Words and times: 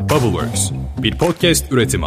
Bubbleworks, 0.00 0.70
bir 0.98 1.18
podcast 1.18 1.72
üretimi. 1.72 2.06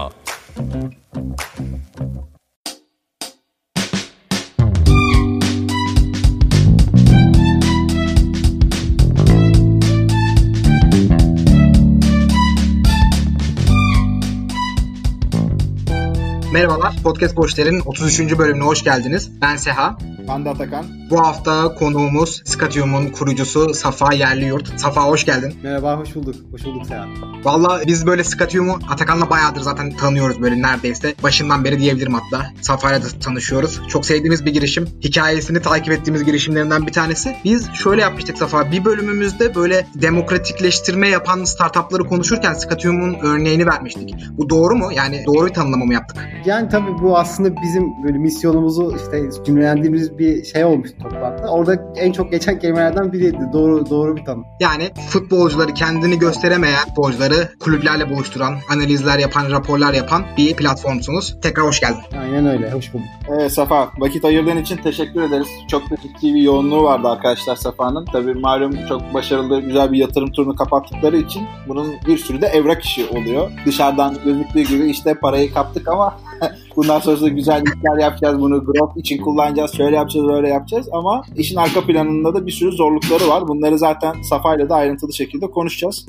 Merhabalar, 16.54 16.96
Podcast 17.04 17.38
Boşler'in 17.38 17.80
33. 17.80 18.38
bölümüne 18.38 18.64
hoş 18.64 18.84
geldiniz. 18.84 19.42
Ben 19.42 19.56
Seha. 19.56 19.98
Ben 20.28 20.46
de 20.46 20.50
Atakan. 20.50 20.86
Bu 21.10 21.20
hafta 21.20 21.76
konuğumuz 21.76 22.42
Skatium'un 22.46 23.10
kurucusu 23.10 23.74
Safa 23.74 24.14
Yerliyurt. 24.14 24.80
Safa 24.80 25.04
hoş 25.06 25.26
geldin. 25.26 25.54
Merhaba, 25.64 25.98
hoş 25.98 26.16
bulduk. 26.16 26.36
Hoş 26.52 26.66
bulduk 26.66 26.86
Seha. 26.88 27.06
Valla 27.44 27.82
biz 27.88 28.06
böyle 28.06 28.24
Skatium'u 28.24 28.80
Atakan'la 28.90 29.30
bayağıdır 29.30 29.62
zaten 29.62 29.92
tanıyoruz 29.92 30.42
böyle 30.42 30.62
neredeyse. 30.62 31.16
Başından 31.24 31.64
beri 31.64 31.80
diyebilirim 31.80 32.14
hatta. 32.14 32.46
Safa'yla 32.62 33.02
da 33.02 33.08
tanışıyoruz. 33.24 33.82
Çok 33.88 34.06
sevdiğimiz 34.06 34.46
bir 34.46 34.54
girişim. 34.54 34.90
Hikayesini 35.04 35.62
takip 35.62 35.94
ettiğimiz 35.94 36.24
girişimlerinden 36.24 36.88
bir 36.88 36.94
tanesi. 36.94 37.36
Biz 37.44 37.74
şöyle 37.74 38.02
yapmıştık 38.02 38.38
Safa. 38.38 38.72
Bir 38.72 38.86
bölümümüzde 38.86 39.56
böyle 39.56 39.88
demokratikleştirme 39.96 41.10
yapan 41.10 41.44
startupları 41.44 42.04
konuşurken 42.04 42.54
Skatium'un 42.54 43.16
örneğini 43.22 43.66
vermiştik. 43.66 44.16
Bu 44.38 44.50
doğru 44.50 44.76
mu? 44.76 44.90
Yani 44.96 45.24
doğru 45.28 45.48
bir 45.48 45.54
tanımlama 45.54 45.86
mı 45.86 45.94
yaptık? 45.94 46.18
Yani 46.46 46.70
tabii 46.70 46.92
bu 47.02 47.18
aslında 47.18 47.62
bizim 47.62 47.84
böyle 48.04 48.18
misyonumuzu 48.18 48.96
işte 48.98 49.44
cümlelendiğimiz 49.46 50.13
bir 50.18 50.44
şey 50.44 50.66
olmuş 50.66 50.90
toplantıda. 51.04 51.48
Orada 51.48 51.94
en 51.96 52.12
çok 52.12 52.32
geçen 52.32 52.60
kelimelerden 52.60 53.14
biriydi. 53.14 53.40
Doğru 53.54 53.90
doğru 53.90 54.18
bir 54.18 54.26
tanım. 54.26 54.46
Yani 54.60 54.90
futbolcuları 55.10 55.74
kendini 55.74 56.20
gösteremeyen 56.20 56.80
futbolcuları 56.88 57.50
kulüplerle 57.60 58.10
buluşturan, 58.10 58.56
analizler 58.70 59.20
yapan, 59.20 59.52
raporlar 59.52 59.94
yapan 59.94 60.24
bir 60.38 60.56
platformsunuz. 60.56 61.38
Tekrar 61.42 61.66
hoş 61.66 61.80
geldin. 61.80 62.02
Aynen 62.22 62.48
öyle. 62.48 62.72
Hoş 62.72 62.94
bulduk. 62.94 63.06
Evet 63.30 63.52
Safa, 63.52 63.90
vakit 63.98 64.26
ayırdığın 64.26 64.58
için 64.58 64.78
teşekkür 64.78 65.22
ederiz. 65.22 65.48
Çok 65.68 65.90
da 65.92 65.96
ciddi 65.96 66.34
bir 66.34 66.42
yoğunluğu 66.42 66.84
vardı 66.84 67.08
arkadaşlar 67.08 67.56
Safa'nın. 67.56 68.06
Tabii 68.06 68.34
malum 68.34 68.88
çok 68.88 69.14
başarılı, 69.14 69.62
güzel 69.62 69.92
bir 69.92 69.98
yatırım 69.98 70.32
turunu 70.32 70.56
kapattıkları 70.56 71.18
için 71.18 71.44
bunun 71.68 71.88
bir 72.08 72.18
sürü 72.18 72.42
de 72.42 72.48
evrak 72.48 72.84
işi 72.84 73.06
oluyor. 73.06 73.52
Dışarıdan 73.66 74.18
gözüktüğü 74.26 74.62
gibi 74.62 74.90
işte 74.90 75.14
parayı 75.14 75.54
kaptık 75.54 75.88
ama 75.88 76.20
bundan 76.76 77.00
sonrasında 77.00 77.30
güzel 77.30 77.64
işler 77.64 78.02
yapacağız, 78.02 78.40
bunu 78.40 78.66
growth 78.66 78.98
için 78.98 79.22
kullanacağız, 79.22 79.74
şöyle 79.74 79.96
yapacağız, 79.96 80.28
böyle 80.28 80.50
yapacağız 80.50 80.90
ama 80.92 81.24
işin 81.36 81.56
arka 81.56 81.82
planında 81.82 82.34
da 82.34 82.46
bir 82.46 82.52
sürü 82.52 82.72
zorlukları 82.72 83.28
var. 83.28 83.48
Bunları 83.48 83.78
zaten 83.78 84.22
Safa 84.30 84.56
ile 84.56 84.70
de 84.70 84.74
ayrıntılı 84.74 85.14
şekilde 85.14 85.52
konuşacağız. 85.52 86.06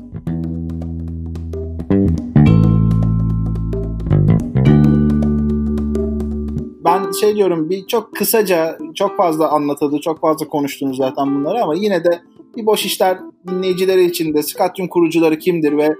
ben 6.85 7.11
şey 7.11 7.35
diyorum 7.35 7.69
bir 7.69 7.87
çok 7.87 8.15
kısaca 8.15 8.77
çok 8.95 9.17
fazla 9.17 9.49
anlatıldı, 9.49 9.99
çok 10.01 10.19
fazla 10.19 10.47
konuştunuz 10.47 10.97
zaten 10.97 11.35
bunları 11.35 11.63
ama 11.63 11.75
yine 11.75 12.03
de 12.03 12.21
bir 12.57 12.65
boş 12.65 12.85
işler 12.85 13.17
dinleyicileri 13.47 14.05
için 14.05 14.33
de 14.33 14.43
Skatyum 14.43 14.87
kurucuları 14.87 15.39
kimdir 15.39 15.77
ve 15.77 15.95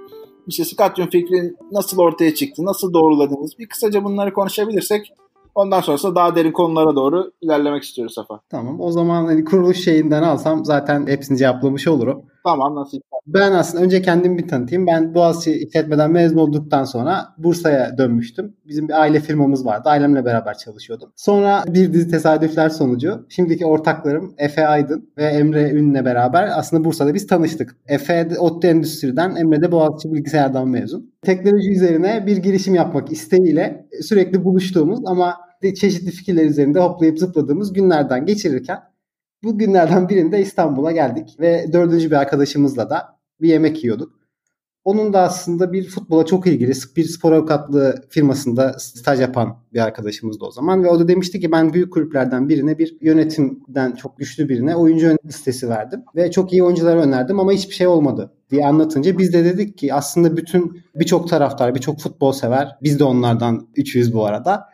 işte 0.48 0.66
Skatyum 0.66 1.10
fikri 1.10 1.54
nasıl 1.72 2.00
ortaya 2.00 2.36
çıktı, 2.36 2.66
nasıl 2.66 2.94
doğruladınız 2.94 3.60
bir 3.60 3.68
kısaca 3.68 4.04
bunları 4.04 4.34
konuşabilirsek 4.34 5.14
Ondan 5.56 5.82
sonrasında 5.82 6.16
daha 6.16 6.36
derin 6.36 6.52
konulara 6.52 6.96
doğru 6.96 7.32
ilerlemek 7.42 7.84
istiyoruz 7.84 8.14
Safa. 8.14 8.40
Tamam. 8.50 8.82
O 8.82 8.92
zaman 8.92 9.26
hani 9.26 9.46
kuruluş 9.46 9.84
şeyinden 9.84 10.24
alsam 10.24 10.66
zaten 10.66 11.08
hepsini 11.08 11.38
cevaplamış 11.38 11.88
olurum. 11.88 12.26
Tamam 12.46 12.76
nasıl? 12.76 13.00
Ben 13.28 13.52
aslında 13.52 13.84
önce 13.84 14.02
kendimi 14.02 14.38
bir 14.38 14.48
tanıtayım. 14.48 14.88
Ben 14.88 15.16
Boğaziçi 15.16 15.68
işletmeden 15.68 16.12
mezun 16.12 16.38
olduktan 16.38 16.84
sonra 16.84 17.28
Bursa'ya 17.38 17.98
dönmüştüm. 17.98 18.54
Bizim 18.68 18.88
bir 18.88 19.02
aile 19.02 19.20
firmamız 19.20 19.66
vardı. 19.66 19.90
Ailemle 19.90 20.26
beraber 20.26 20.58
çalışıyordum. 20.58 21.12
Sonra 21.16 21.64
bir 21.68 21.94
dizi 21.94 22.12
tesadüfler 22.12 22.70
sonucu 22.70 23.26
şimdiki 23.30 23.66
ortaklarım 23.66 24.34
Efe 24.38 24.68
Aydın 24.68 25.10
ve 25.18 25.24
Emre 25.24 25.72
Ün'le 25.72 26.06
beraber 26.06 26.50
aslında 26.60 26.84
Bursa'da 26.84 27.14
biz 27.14 27.28
tanıştık. 27.28 27.76
Efe 27.88 28.30
ODTÜ 28.40 28.68
Endüstri'den, 28.68 29.36
Emre 29.36 29.62
de 29.62 29.72
Boğaziçi 29.72 30.14
Bilgisayar'dan 30.14 30.68
mezun. 30.68 31.14
Teknoloji 31.22 31.72
üzerine 31.72 32.24
bir 32.28 32.38
girişim 32.38 32.76
yapmak 32.76 33.12
isteğiyle 33.12 33.88
sürekli 34.02 34.44
buluştuğumuz 34.44 35.00
ama 35.06 35.36
çeşitli 35.76 36.12
fikirler 36.12 36.46
üzerinde 36.46 36.80
hoplayıp 36.80 37.20
zıpladığımız 37.20 37.74
günlerden 37.74 38.26
geçirirken 38.26 38.80
bu 39.46 39.58
günlerden 39.58 40.10
birinde 40.10 40.42
İstanbul'a 40.42 40.92
geldik 40.92 41.36
ve 41.40 41.74
dördüncü 41.74 42.12
bir 42.12 42.16
arkadaşımızla 42.16 42.90
da 42.90 43.20
bir 43.42 43.50
yemek 43.50 43.84
yiyorduk. 43.84 44.26
Onun 44.86 45.14
da 45.14 45.22
aslında 45.22 45.74
bir 45.74 45.88
futbola 45.88 46.26
çok 46.26 46.48
ilgili 46.48 46.72
bir 46.96 47.04
spor 47.04 47.32
avukatlığı 47.32 47.96
firmasında 48.10 48.76
staj 48.80 49.22
yapan 49.22 49.58
bir 49.74 49.80
arkadaşımızdı 49.80 50.46
o 50.46 50.52
zaman. 50.52 50.84
Ve 50.84 50.90
o 50.90 51.00
da 51.00 51.08
demişti 51.08 51.40
ki 51.40 51.52
ben 51.52 51.74
büyük 51.74 51.94
kulüplerden 51.94 52.50
birine 52.50 52.78
bir 52.78 52.98
yönetimden 53.02 53.92
çok 53.92 54.18
güçlü 54.18 54.50
birine 54.50 54.76
oyuncu 54.76 55.18
listesi 55.26 55.70
verdim. 55.70 56.04
Ve 56.16 56.32
çok 56.32 56.54
iyi 56.54 56.64
oyuncuları 56.64 57.00
önerdim 57.00 57.40
ama 57.40 57.52
hiçbir 57.52 57.76
şey 57.76 57.88
olmadı 57.88 58.34
diye 58.50 58.66
anlatınca 58.66 59.18
biz 59.18 59.34
de 59.34 59.46
dedik 59.46 59.78
ki 59.78 59.94
aslında 59.94 60.38
bütün 60.38 60.82
birçok 60.96 61.30
taraftar, 61.30 61.76
birçok 61.76 62.00
futbol 62.00 62.32
sever. 62.32 62.78
Biz 62.84 63.00
de 63.00 63.04
onlardan 63.04 63.68
300 63.76 64.14
bu 64.14 64.26
arada 64.26 64.66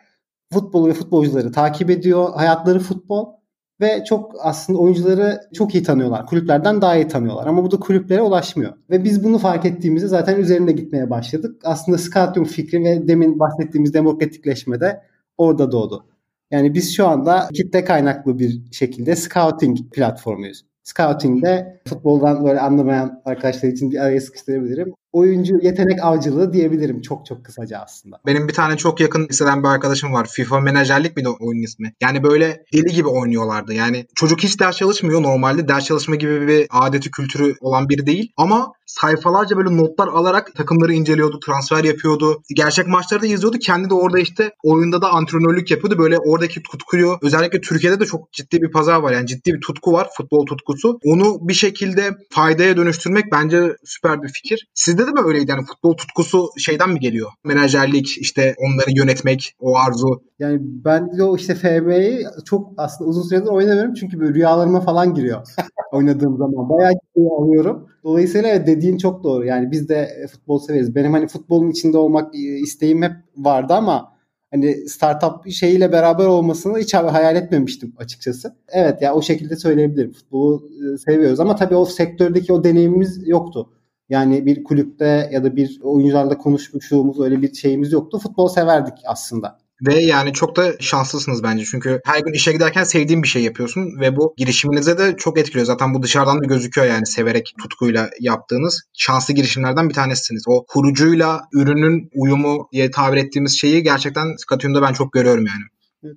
futbolu 0.52 0.88
ve 0.88 0.92
futbolcuları 0.92 1.52
takip 1.52 1.90
ediyor. 1.90 2.30
Hayatları 2.34 2.78
futbol 2.78 3.41
ve 3.82 4.04
çok 4.04 4.34
aslında 4.38 4.78
oyuncuları 4.78 5.40
çok 5.54 5.74
iyi 5.74 5.82
tanıyorlar. 5.82 6.26
Kulüplerden 6.26 6.82
daha 6.82 6.96
iyi 6.96 7.08
tanıyorlar 7.08 7.46
ama 7.46 7.64
bu 7.64 7.70
da 7.70 7.76
kulüplere 7.80 8.22
ulaşmıyor. 8.22 8.72
Ve 8.90 9.04
biz 9.04 9.24
bunu 9.24 9.38
fark 9.38 9.64
ettiğimizde 9.64 10.08
zaten 10.08 10.36
üzerinde 10.40 10.72
gitmeye 10.72 11.10
başladık. 11.10 11.60
Aslında 11.64 11.98
scouting 11.98 12.46
fikri 12.46 12.84
ve 12.84 13.08
demin 13.08 13.38
bahsettiğimiz 13.38 13.94
demokratikleşme 13.94 14.80
de 14.80 15.02
orada 15.38 15.72
doğdu. 15.72 16.04
Yani 16.50 16.74
biz 16.74 16.96
şu 16.96 17.06
anda 17.06 17.48
kitle 17.54 17.84
kaynaklı 17.84 18.38
bir 18.38 18.62
şekilde 18.72 19.16
scouting 19.16 19.78
platformuyuz. 19.92 20.64
Scouting'de 20.82 21.80
futboldan 21.88 22.44
böyle 22.44 22.60
anlamayan 22.60 23.22
arkadaşlar 23.24 23.68
için 23.68 23.90
bir 23.90 23.98
araya 23.98 24.20
sıkıştırabilirim. 24.20 24.94
Oyuncu 25.12 25.58
yetenek 25.62 26.04
avcılığı 26.04 26.52
diyebilirim 26.52 27.00
çok 27.00 27.26
çok 27.26 27.44
kısaca 27.44 27.78
aslında. 27.78 28.18
Benim 28.26 28.48
bir 28.48 28.52
tane 28.52 28.76
çok 28.76 29.00
yakın 29.00 29.28
liseden 29.28 29.62
bir 29.62 29.68
arkadaşım 29.68 30.12
var. 30.12 30.28
FIFA 30.30 30.60
menajerlik 30.60 31.16
bir 31.16 31.24
de 31.24 31.28
oyun 31.28 31.62
ismi. 31.62 31.94
Yani 32.00 32.22
böyle 32.22 32.64
deli 32.72 32.94
gibi 32.94 33.08
oynuyorlardı. 33.08 33.74
Yani 33.74 34.06
çocuk 34.14 34.42
hiç 34.42 34.60
ders 34.60 34.76
çalışmıyor 34.76 35.22
normalde. 35.22 35.68
Ders 35.68 35.84
çalışma 35.84 36.14
gibi 36.14 36.46
bir 36.46 36.66
adeti 36.70 37.10
kültürü 37.10 37.54
olan 37.60 37.88
biri 37.88 38.06
değil. 38.06 38.32
Ama 38.36 38.72
sayfalarca 38.86 39.56
böyle 39.56 39.76
notlar 39.76 40.08
alarak 40.08 40.54
takımları 40.54 40.92
inceliyordu, 40.92 41.40
transfer 41.40 41.84
yapıyordu. 41.84 42.42
Gerçek 42.54 42.86
maçları 42.86 43.22
da 43.22 43.26
izliyordu. 43.26 43.58
Kendi 43.58 43.90
de 43.90 43.94
orada 43.94 44.18
işte 44.18 44.52
oyunda 44.62 45.02
da 45.02 45.10
antrenörlük 45.10 45.70
yapıyordu. 45.70 45.98
Böyle 45.98 46.18
oradaki 46.18 46.62
tutkuyu 46.62 47.18
özellikle 47.22 47.60
Türkiye'de 47.60 48.00
de 48.00 48.06
çok 48.06 48.32
ciddi 48.32 48.62
bir 48.62 48.70
pazar 48.70 49.00
var. 49.00 49.12
Yani 49.12 49.26
ciddi 49.26 49.54
bir 49.54 49.60
tutku 49.60 49.92
var. 49.92 50.08
Futbol 50.16 50.46
tutkusu. 50.46 50.98
Onu 51.04 51.48
bir 51.48 51.54
şekilde 51.54 52.10
faydaya 52.30 52.76
dönüştürmek 52.76 53.24
bence 53.32 53.76
süper 53.84 54.22
bir 54.22 54.28
fikir. 54.28 54.68
Sizde 54.74 55.01
de 55.06 55.10
mi 55.10 55.20
öyleydi? 55.26 55.50
Yani 55.50 55.64
futbol 55.64 55.92
tutkusu 55.92 56.48
şeyden 56.58 56.90
mi 56.90 57.00
geliyor? 57.00 57.30
Menajerlik, 57.44 58.18
işte 58.18 58.54
onları 58.58 58.98
yönetmek, 58.98 59.54
o 59.60 59.76
arzu. 59.76 60.22
Yani 60.38 60.58
ben 60.62 61.18
de 61.18 61.22
o 61.22 61.36
işte 61.36 61.54
FB'yi 61.54 62.26
çok 62.44 62.72
aslında 62.76 63.10
uzun 63.10 63.22
süredir 63.22 63.46
oynamıyorum. 63.46 63.94
Çünkü 63.94 64.20
böyle 64.20 64.34
rüyalarıma 64.34 64.80
falan 64.80 65.14
giriyor 65.14 65.46
oynadığım 65.92 66.36
zaman. 66.36 66.68
Bayağı 66.68 66.92
ciddiye 66.92 67.30
alıyorum. 67.30 67.88
Dolayısıyla 68.04 68.66
dediğin 68.66 68.98
çok 68.98 69.24
doğru. 69.24 69.44
Yani 69.44 69.70
biz 69.70 69.88
de 69.88 70.26
futbol 70.32 70.58
severiz. 70.58 70.94
Benim 70.94 71.12
hani 71.12 71.28
futbolun 71.28 71.70
içinde 71.70 71.98
olmak 71.98 72.34
isteğim 72.34 73.02
hep 73.02 73.12
vardı 73.36 73.74
ama 73.74 74.12
hani 74.50 74.88
startup 74.88 75.50
şeyiyle 75.50 75.92
beraber 75.92 76.26
olmasını 76.26 76.78
hiç 76.78 76.94
hayal 76.94 77.36
etmemiştim 77.36 77.94
açıkçası. 77.98 78.56
Evet 78.68 79.02
ya 79.02 79.14
o 79.14 79.22
şekilde 79.22 79.56
söyleyebilirim. 79.56 80.12
Futbolu 80.12 80.68
seviyoruz 81.04 81.40
ama 81.40 81.56
tabii 81.56 81.76
o 81.76 81.84
sektördeki 81.84 82.52
o 82.52 82.64
deneyimimiz 82.64 83.28
yoktu. 83.28 83.70
Yani 84.12 84.46
bir 84.46 84.64
kulüpte 84.64 85.30
ya 85.32 85.44
da 85.44 85.56
bir 85.56 85.80
oyuncularla 85.82 86.38
konuşmuşluğumuz 86.38 87.20
öyle 87.20 87.42
bir 87.42 87.54
şeyimiz 87.54 87.92
yoktu. 87.92 88.18
Futbol 88.18 88.48
severdik 88.48 88.94
aslında. 89.06 89.58
Ve 89.86 89.94
yani 89.94 90.32
çok 90.32 90.56
da 90.56 90.72
şanslısınız 90.80 91.42
bence. 91.42 91.64
Çünkü 91.64 92.00
her 92.04 92.20
gün 92.20 92.32
işe 92.32 92.52
giderken 92.52 92.84
sevdiğin 92.84 93.22
bir 93.22 93.28
şey 93.28 93.42
yapıyorsun 93.42 94.00
ve 94.00 94.16
bu 94.16 94.34
girişiminize 94.36 94.98
de 94.98 95.16
çok 95.16 95.38
etkiliyor. 95.38 95.66
Zaten 95.66 95.94
bu 95.94 96.02
dışarıdan 96.02 96.40
da 96.40 96.44
gözüküyor 96.44 96.86
yani 96.86 97.06
severek, 97.06 97.54
tutkuyla 97.62 98.10
yaptığınız 98.20 98.82
şanslı 98.92 99.34
girişimlerden 99.34 99.88
bir 99.88 99.94
tanesiniz. 99.94 100.44
O 100.46 100.64
kurucuyla 100.68 101.40
ürünün 101.52 102.10
uyumu 102.14 102.68
diye 102.72 102.90
tabir 102.90 103.16
ettiğimiz 103.16 103.60
şeyi 103.60 103.82
gerçekten 103.82 104.36
Skatium'da 104.38 104.82
ben 104.82 104.92
çok 104.92 105.12
görüyorum 105.12 105.46
yani. 105.46 105.64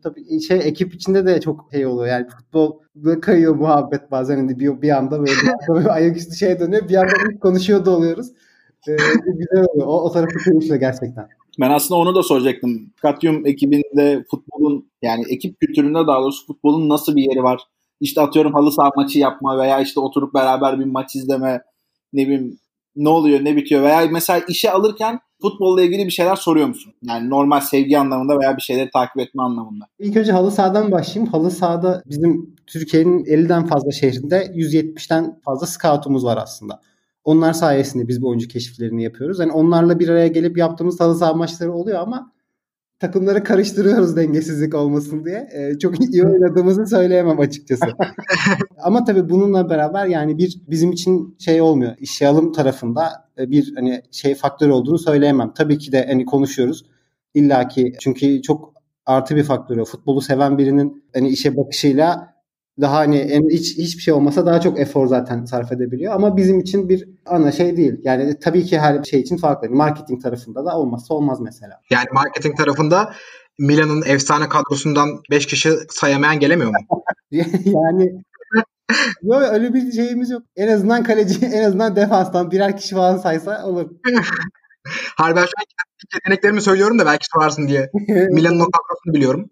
Tabii 0.04 0.42
şey 0.42 0.60
ekip 0.64 0.96
içinde 0.96 1.26
de 1.26 1.42
çok 1.42 1.70
şey 1.72 1.86
oluyor 1.86 2.08
yani 2.08 2.28
futbol 2.28 2.80
kayıyor 3.22 3.56
muhabbet 3.56 4.12
bazen 4.12 4.38
hani 4.38 4.60
bir, 4.60 4.82
bir 4.82 4.90
anda 4.90 5.20
böyle, 5.20 5.90
ayaküstü 5.90 6.36
şey 6.36 6.60
dönüyor 6.60 6.90
bir 6.90 6.96
anda 6.96 7.40
konuşuyor 7.42 7.86
da 7.86 7.92
oluyoruz. 7.92 8.28
Ee, 8.88 8.96
güzel 9.26 9.66
oluyor. 9.70 9.88
O, 9.88 10.02
o 10.02 10.12
tarafı 10.12 10.38
keyifli 10.40 10.80
gerçekten. 10.80 11.28
Ben 11.60 11.72
aslında 11.72 12.00
onu 12.00 12.16
da 12.16 12.24
soracaktım. 12.24 12.94
Katyum 13.02 13.46
ekibinde 13.46 14.24
futbolun 14.32 14.90
yani 15.02 15.24
ekip 15.30 15.60
kültüründe 15.60 16.08
daha 16.08 16.22
doğrusu 16.22 16.48
futbolun 16.48 16.90
nasıl 16.90 17.16
bir 17.16 17.22
yeri 17.22 17.44
var? 17.44 17.62
İşte 18.02 18.22
atıyorum 18.22 18.54
halı 18.54 18.72
saha 18.72 18.92
maçı 18.96 19.20
yapma 19.20 19.58
veya 19.58 19.82
işte 19.82 20.00
oturup 20.00 20.34
beraber 20.34 20.80
bir 20.80 20.86
maç 20.86 21.16
izleme 21.16 21.62
ne 22.14 22.22
bileyim 22.28 22.60
ne 22.96 23.10
oluyor 23.10 23.44
ne 23.44 23.56
bitiyor 23.56 23.84
veya 23.84 24.08
mesela 24.12 24.42
işe 24.48 24.72
alırken 24.72 25.20
futbolla 25.42 25.82
ilgili 25.82 26.06
bir 26.06 26.12
şeyler 26.12 26.36
soruyor 26.36 26.68
musun? 26.68 26.94
Yani 27.04 27.30
normal 27.30 27.60
sevgi 27.60 28.00
anlamında 28.00 28.40
veya 28.40 28.58
bir 28.58 28.62
şeyleri 28.62 28.90
takip 28.90 29.20
etme 29.20 29.44
anlamında. 29.44 29.86
İlk 30.00 30.18
önce 30.18 30.32
halı 30.32 30.52
sahadan 30.52 30.92
başlayayım. 30.92 31.32
Halı 31.32 31.52
sahada 31.52 32.04
bizim 32.06 32.56
Türkiye'nin 32.68 33.26
50'den 33.26 33.66
fazla 33.66 33.92
şehrinde 33.92 34.52
170'ten 34.56 35.40
fazla 35.46 35.68
scoutumuz 35.68 36.26
var 36.26 36.38
aslında. 36.44 36.82
Onlar 37.24 37.54
sayesinde 37.54 38.08
biz 38.08 38.22
bu 38.22 38.30
oyuncu 38.30 38.48
keşiflerini 38.48 39.04
yapıyoruz. 39.04 39.40
Yani 39.40 39.52
onlarla 39.52 40.00
bir 40.00 40.10
araya 40.10 40.28
gelip 40.28 40.58
yaptığımız 40.58 41.00
halı 41.00 41.16
saha 41.16 41.34
maçları 41.34 41.74
oluyor 41.74 42.00
ama 42.00 42.32
takımları 43.00 43.44
karıştırıyoruz 43.44 44.16
dengesizlik 44.16 44.76
olmasın 44.76 45.26
diye. 45.26 45.50
Ee, 45.54 45.80
çok 45.80 46.00
iyi 46.02 46.24
oynadığımızı 46.24 46.88
söyleyemem 46.88 47.40
açıkçası. 47.40 47.86
Ama 48.84 49.04
tabii 49.04 49.30
bununla 49.30 49.70
beraber 49.70 50.06
yani 50.06 50.38
bir 50.38 50.58
bizim 50.68 50.92
için 50.92 51.38
şey 51.40 51.62
olmuyor. 51.62 51.96
İşe 52.00 52.28
alım 52.28 52.52
tarafında 52.52 53.10
e, 53.38 53.52
bir 53.52 53.74
hani 53.76 54.02
şey 54.12 54.36
faktör 54.36 54.70
olduğunu 54.70 54.98
söyleyemem. 54.98 55.54
Tabii 55.54 55.78
ki 55.78 55.92
de 55.92 56.06
hani 56.08 56.26
konuşuyoruz. 56.26 56.86
İlla 57.34 57.68
ki 57.68 57.94
çünkü 58.00 58.42
çok 58.42 58.74
artı 59.06 59.36
bir 59.36 59.44
faktör 59.44 59.78
o. 59.78 59.86
Futbolu 59.86 60.22
seven 60.22 60.58
birinin 60.58 61.04
hani 61.14 61.30
işe 61.30 61.58
bakışıyla 61.58 62.35
daha 62.82 62.98
hani 62.98 63.18
en, 63.18 63.50
hiç 63.50 63.78
hiçbir 63.78 64.02
şey 64.02 64.14
olmasa 64.14 64.46
daha 64.46 64.62
çok 64.62 64.80
efor 64.80 65.08
zaten 65.08 65.46
sarf 65.46 65.72
edebiliyor 65.72 66.14
ama 66.14 66.38
bizim 66.38 66.60
için 66.60 66.90
bir 66.90 67.10
ana 67.26 67.52
şey 67.52 67.78
değil. 67.78 67.94
Yani 68.04 68.40
tabii 68.40 68.64
ki 68.64 68.80
her 68.80 69.04
şey 69.04 69.20
için 69.20 69.38
farklı. 69.38 69.70
Marketing 69.70 70.24
tarafında 70.24 70.66
da 70.66 70.78
olmazsa 70.78 71.14
olmaz 71.14 71.40
mesela. 71.42 71.82
Yani 71.90 72.06
marketing 72.14 72.58
tarafında 72.58 73.14
Milan'ın 73.60 74.04
efsane 74.06 74.50
kadrosundan 74.50 75.10
5 75.32 75.46
kişi 75.46 75.70
sayamayan 75.90 76.40
gelemiyor 76.40 76.70
mu? 76.70 77.04
yani 77.66 78.24
Yok 79.24 79.42
öyle 79.52 79.74
bir 79.74 79.92
şeyimiz 79.92 80.30
yok. 80.30 80.44
En 80.56 80.68
azından 80.68 81.04
kaleci, 81.04 81.46
en 81.46 81.64
azından 81.64 81.96
defanstan 81.96 82.52
birer 82.52 82.78
kişi 82.78 82.96
falan 82.96 83.18
saysa 83.18 83.66
olur. 83.66 83.90
Hayır 85.18 85.36
ben 85.36 85.42
şu 85.42 85.52
an 85.58 85.66
yeteneklerimi 86.14 86.62
söylüyorum 86.62 87.00
da 87.00 87.06
belki 87.06 87.26
sorarsın 87.34 87.68
diye. 87.68 87.90
Milan'ın 88.32 88.60
o 88.60 88.66
kadrosunu 88.66 89.14
biliyorum. 89.14 89.50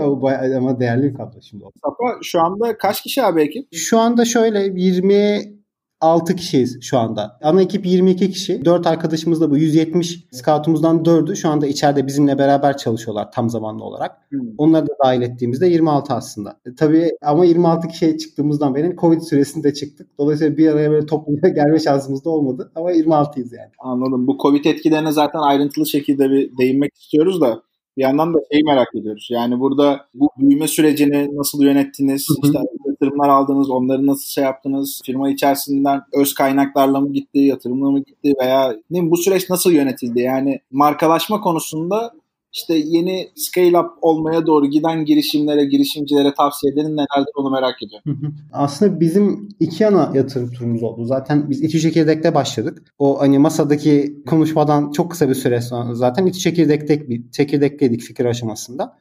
ama 0.56 0.80
değerli 0.80 1.02
bir 1.02 1.14
kadro 1.14 1.40
şimdi. 1.42 1.64
Safa 1.84 2.18
şu 2.22 2.40
anda 2.40 2.78
kaç 2.78 3.02
kişi 3.02 3.22
abi 3.22 3.42
ekip? 3.42 3.68
Şu 3.74 3.98
anda 3.98 4.24
şöyle 4.24 4.80
20 4.82 5.59
6 6.00 6.36
kişiyiz 6.36 6.78
şu 6.82 6.98
anda. 6.98 7.38
Ana 7.42 7.62
ekip 7.62 7.86
22 7.86 8.30
kişi. 8.30 8.64
4 8.64 8.86
arkadaşımız 8.86 9.40
da 9.40 9.50
bu 9.50 9.56
170 9.58 10.24
scoutumuzdan 10.30 11.04
4'ü 11.04 11.36
şu 11.36 11.48
anda 11.48 11.66
içeride 11.66 12.06
bizimle 12.06 12.38
beraber 12.38 12.76
çalışıyorlar 12.76 13.32
tam 13.32 13.50
zamanlı 13.50 13.84
olarak. 13.84 14.16
Hmm. 14.28 14.40
Onları 14.58 14.86
da 14.86 14.92
dahil 15.04 15.22
ettiğimizde 15.22 15.66
26 15.66 16.14
aslında. 16.14 16.60
E, 16.66 16.74
tabii 16.74 17.10
ama 17.22 17.44
26 17.44 17.88
kişiye 17.88 18.18
çıktığımızdan 18.18 18.74
beri 18.74 18.96
Covid 18.96 19.20
süresinde 19.20 19.74
çıktık. 19.74 20.18
Dolayısıyla 20.18 20.56
bir 20.56 20.68
araya 20.68 20.90
böyle 20.90 21.06
topluca 21.06 21.48
gelme 21.54 21.78
şansımız 21.78 22.24
da 22.24 22.30
olmadı. 22.30 22.72
Ama 22.74 22.92
26'yız 22.92 23.54
yani. 23.56 23.70
Anladım. 23.78 24.26
Bu 24.26 24.38
Covid 24.42 24.64
etkilerine 24.64 25.12
zaten 25.12 25.38
ayrıntılı 25.38 25.86
şekilde 25.86 26.30
bir 26.30 26.58
değinmek 26.58 26.94
istiyoruz 26.94 27.40
da 27.40 27.62
bir 27.96 28.02
yandan 28.02 28.34
da 28.34 28.38
şeyi 28.52 28.64
merak 28.64 28.88
ediyoruz. 28.94 29.28
Yani 29.30 29.60
burada 29.60 30.06
bu 30.14 30.30
büyüme 30.38 30.68
sürecini 30.68 31.36
nasıl 31.36 31.62
yönettiniz? 31.62 32.28
Hı 32.28 32.34
hı. 32.34 32.46
İşte 32.46 32.58
yatırımlar 33.00 33.28
aldınız, 33.28 33.70
onları 33.70 34.06
nasıl 34.06 34.28
şey 34.28 34.44
yaptınız? 34.44 35.00
Firma 35.04 35.30
içerisinden 35.30 36.02
öz 36.12 36.34
kaynaklarla 36.34 37.00
mı 37.00 37.12
gitti, 37.12 37.38
yatırımla 37.38 37.90
mı 37.90 37.98
gitti 37.98 38.34
veya 38.40 38.76
ne 38.90 39.10
bu 39.10 39.16
süreç 39.16 39.50
nasıl 39.50 39.70
yönetildi? 39.70 40.20
Yani 40.20 40.60
markalaşma 40.70 41.40
konusunda 41.40 42.12
işte 42.52 42.74
yeni 42.74 43.28
scale 43.36 43.78
up 43.78 43.90
olmaya 44.02 44.46
doğru 44.46 44.66
giden 44.66 45.04
girişimlere, 45.04 45.64
girişimcilere 45.64 46.34
tavsiyelerin 46.34 46.96
nelerdir 46.96 47.32
onu 47.36 47.50
merak 47.50 47.82
ediyorum. 47.82 48.34
Aslında 48.52 49.00
bizim 49.00 49.48
iki 49.60 49.86
ana 49.86 50.12
yatırım 50.14 50.50
turumuz 50.50 50.82
oldu. 50.82 51.04
Zaten 51.04 51.50
biz 51.50 51.62
İTÜ 51.62 51.80
Çekirdek'te 51.80 52.34
başladık. 52.34 52.82
O 52.98 53.20
hani 53.20 53.38
masadaki 53.38 54.22
konuşmadan 54.26 54.90
çok 54.92 55.10
kısa 55.10 55.28
bir 55.28 55.34
süre 55.34 55.60
sonra 55.60 55.94
zaten 55.94 56.26
İTÜ 56.26 56.38
Çekirdek'te, 56.38 57.06
Çekirdek'teydik 57.32 58.00
fikir 58.00 58.24
aşamasında. 58.24 58.96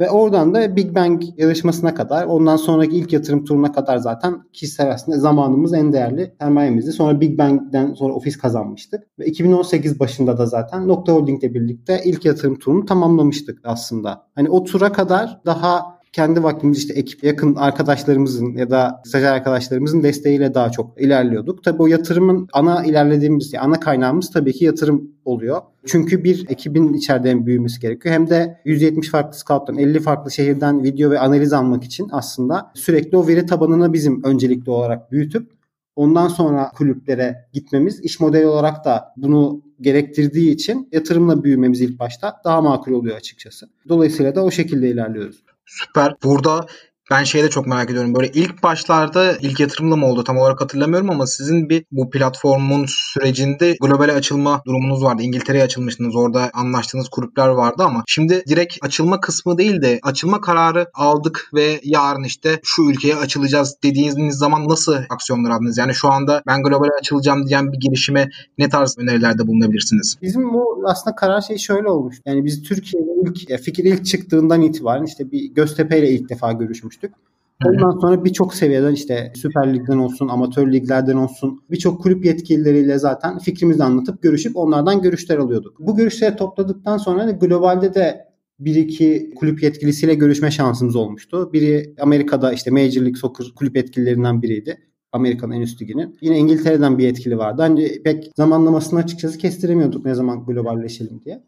Ve 0.00 0.10
oradan 0.10 0.54
da 0.54 0.76
Big 0.76 0.94
Bang 0.94 1.22
yarışmasına 1.36 1.94
kadar 1.94 2.24
ondan 2.24 2.56
sonraki 2.56 2.96
ilk 2.96 3.12
yatırım 3.12 3.44
turuna 3.44 3.72
kadar 3.72 3.96
zaten 3.96 4.42
kişisel 4.52 4.90
aslında 4.90 5.18
zamanımız 5.18 5.74
en 5.74 5.92
değerli 5.92 6.34
sermayemizdi. 6.40 6.92
Sonra 6.92 7.20
Big 7.20 7.38
Bang'den 7.38 7.94
sonra 7.94 8.14
ofis 8.14 8.38
kazanmıştık. 8.38 9.06
Ve 9.18 9.26
2018 9.26 10.00
başında 10.00 10.38
da 10.38 10.46
zaten 10.46 10.88
Nokta 10.88 11.12
Holding 11.12 11.44
ile 11.44 11.54
birlikte 11.54 12.00
ilk 12.04 12.24
yatırım 12.24 12.58
turunu 12.58 12.86
tamamlamıştık 12.86 13.60
aslında. 13.64 14.26
Hani 14.34 14.50
o 14.50 14.64
tura 14.64 14.92
kadar 14.92 15.40
daha 15.46 15.99
kendi 16.12 16.42
vaktimiz 16.42 16.78
işte 16.78 16.94
ekip 16.94 17.24
yakın 17.24 17.54
arkadaşlarımızın 17.54 18.52
ya 18.52 18.70
da 18.70 19.02
stajyer 19.04 19.32
arkadaşlarımızın 19.32 20.02
desteğiyle 20.02 20.54
daha 20.54 20.70
çok 20.70 21.00
ilerliyorduk. 21.00 21.64
Tabii 21.64 21.82
o 21.82 21.86
yatırımın 21.86 22.48
ana 22.52 22.84
ilerlediğimiz, 22.84 23.52
ana 23.60 23.80
kaynağımız 23.80 24.30
tabii 24.30 24.52
ki 24.52 24.64
yatırım 24.64 25.10
oluyor. 25.24 25.60
Çünkü 25.86 26.24
bir 26.24 26.46
ekibin 26.48 26.92
içeride 26.92 27.30
hem 27.30 27.46
büyümesi 27.46 27.80
gerekiyor 27.80 28.14
hem 28.14 28.30
de 28.30 28.60
170 28.64 29.10
farklı 29.10 29.38
scout'tan 29.38 29.78
50 29.78 30.00
farklı 30.00 30.30
şehirden 30.30 30.82
video 30.82 31.10
ve 31.10 31.18
analiz 31.18 31.52
almak 31.52 31.84
için 31.84 32.08
aslında 32.12 32.72
sürekli 32.74 33.16
o 33.16 33.28
veri 33.28 33.46
tabanını 33.46 33.92
bizim 33.92 34.24
öncelikli 34.24 34.70
olarak 34.70 35.12
büyütüp 35.12 35.50
ondan 35.96 36.28
sonra 36.28 36.70
kulüplere 36.76 37.48
gitmemiz 37.52 38.00
iş 38.00 38.20
modeli 38.20 38.46
olarak 38.46 38.84
da 38.84 39.12
bunu 39.16 39.62
gerektirdiği 39.80 40.50
için 40.50 40.88
yatırımla 40.92 41.44
büyümemiz 41.44 41.80
ilk 41.80 41.98
başta 41.98 42.40
daha 42.44 42.60
makul 42.60 42.92
oluyor 42.92 43.16
açıkçası. 43.16 43.66
Dolayısıyla 43.88 44.34
da 44.34 44.44
o 44.44 44.50
şekilde 44.50 44.90
ilerliyoruz. 44.90 45.42
Süper. 45.70 46.14
Burada 46.22 46.66
ben 47.10 47.24
şeyi 47.24 47.44
de 47.44 47.50
çok 47.50 47.66
merak 47.66 47.90
ediyorum. 47.90 48.14
Böyle 48.14 48.30
ilk 48.34 48.62
başlarda 48.62 49.36
ilk 49.36 49.60
yatırımla 49.60 49.96
mı 49.96 50.06
oldu 50.06 50.24
tam 50.24 50.38
olarak 50.38 50.60
hatırlamıyorum 50.60 51.10
ama 51.10 51.26
sizin 51.26 51.68
bir 51.68 51.84
bu 51.92 52.10
platformun 52.10 52.84
sürecinde 52.88 53.76
globale 53.80 54.12
açılma 54.12 54.62
durumunuz 54.66 55.02
vardı. 55.02 55.22
İngiltere'ye 55.22 55.64
açılmıştınız. 55.64 56.16
Orada 56.16 56.50
anlaştığınız 56.54 57.08
kulüpler 57.08 57.48
vardı 57.48 57.82
ama 57.82 58.02
şimdi 58.06 58.44
direkt 58.48 58.76
açılma 58.82 59.20
kısmı 59.20 59.58
değil 59.58 59.82
de 59.82 60.00
açılma 60.02 60.40
kararı 60.40 60.86
aldık 60.94 61.50
ve 61.54 61.80
yarın 61.84 62.24
işte 62.24 62.60
şu 62.62 62.82
ülkeye 62.82 63.16
açılacağız 63.16 63.76
dediğiniz 63.82 64.36
zaman 64.36 64.68
nasıl 64.68 64.96
aksiyonlar 65.10 65.50
aldınız? 65.50 65.78
Yani 65.78 65.94
şu 65.94 66.08
anda 66.08 66.42
ben 66.46 66.62
globale 66.62 66.92
açılacağım 67.00 67.46
diyen 67.46 67.72
bir 67.72 67.78
girişime 67.80 68.30
ne 68.58 68.68
tarz 68.68 68.98
önerilerde 68.98 69.46
bulunabilirsiniz? 69.46 70.16
Bizim 70.22 70.52
bu 70.54 70.82
aslında 70.86 71.16
karar 71.16 71.40
şey 71.40 71.58
şöyle 71.58 71.88
olmuş. 71.88 72.16
Yani 72.26 72.44
biz 72.44 72.62
Türkiye'de 72.62 73.10
ilk 73.24 73.62
fikir 73.62 73.84
ilk 73.84 74.06
çıktığından 74.06 74.62
itibaren 74.62 75.04
işte 75.04 75.30
bir 75.32 75.50
Göztepe 75.54 75.98
ile 75.98 76.10
ilk 76.10 76.28
defa 76.28 76.52
görüşmüş 76.52 76.99
görmüştük. 77.00 77.14
Ondan 77.64 78.00
sonra 78.00 78.24
birçok 78.24 78.54
seviyeden 78.54 78.92
işte 78.92 79.32
Süper 79.36 79.74
Lig'den 79.74 79.98
olsun, 79.98 80.28
amatör 80.28 80.72
liglerden 80.72 81.16
olsun 81.16 81.60
birçok 81.70 82.02
kulüp 82.02 82.24
yetkilileriyle 82.24 82.98
zaten 82.98 83.38
fikrimizi 83.38 83.84
anlatıp 83.84 84.22
görüşüp 84.22 84.56
onlardan 84.56 85.02
görüşler 85.02 85.38
alıyorduk. 85.38 85.80
Bu 85.80 85.96
görüşleri 85.96 86.36
topladıktan 86.36 86.98
sonra 86.98 87.30
globalde 87.30 87.94
de 87.94 88.30
bir 88.60 88.74
iki 88.74 89.30
kulüp 89.36 89.62
yetkilisiyle 89.62 90.14
görüşme 90.14 90.50
şansımız 90.50 90.96
olmuştu. 90.96 91.52
Biri 91.52 91.94
Amerika'da 92.00 92.52
işte 92.52 92.70
Major 92.70 93.02
League 93.02 93.16
Soccer 93.16 93.46
kulüp 93.56 93.76
yetkililerinden 93.76 94.42
biriydi. 94.42 94.78
Amerikan 95.12 95.50
en 95.50 95.60
üst 95.60 95.82
liginin. 95.82 96.18
Yine 96.20 96.38
İngiltere'den 96.38 96.98
bir 96.98 97.04
yetkili 97.04 97.38
vardı. 97.38 97.62
Hani 97.62 98.02
pek 98.02 98.30
zamanlamasını 98.36 99.00
açıkçası 99.00 99.38
kestiremiyorduk 99.38 100.04
ne 100.04 100.14
zaman 100.14 100.44
globalleşelim 100.44 101.20
diye. 101.24 101.42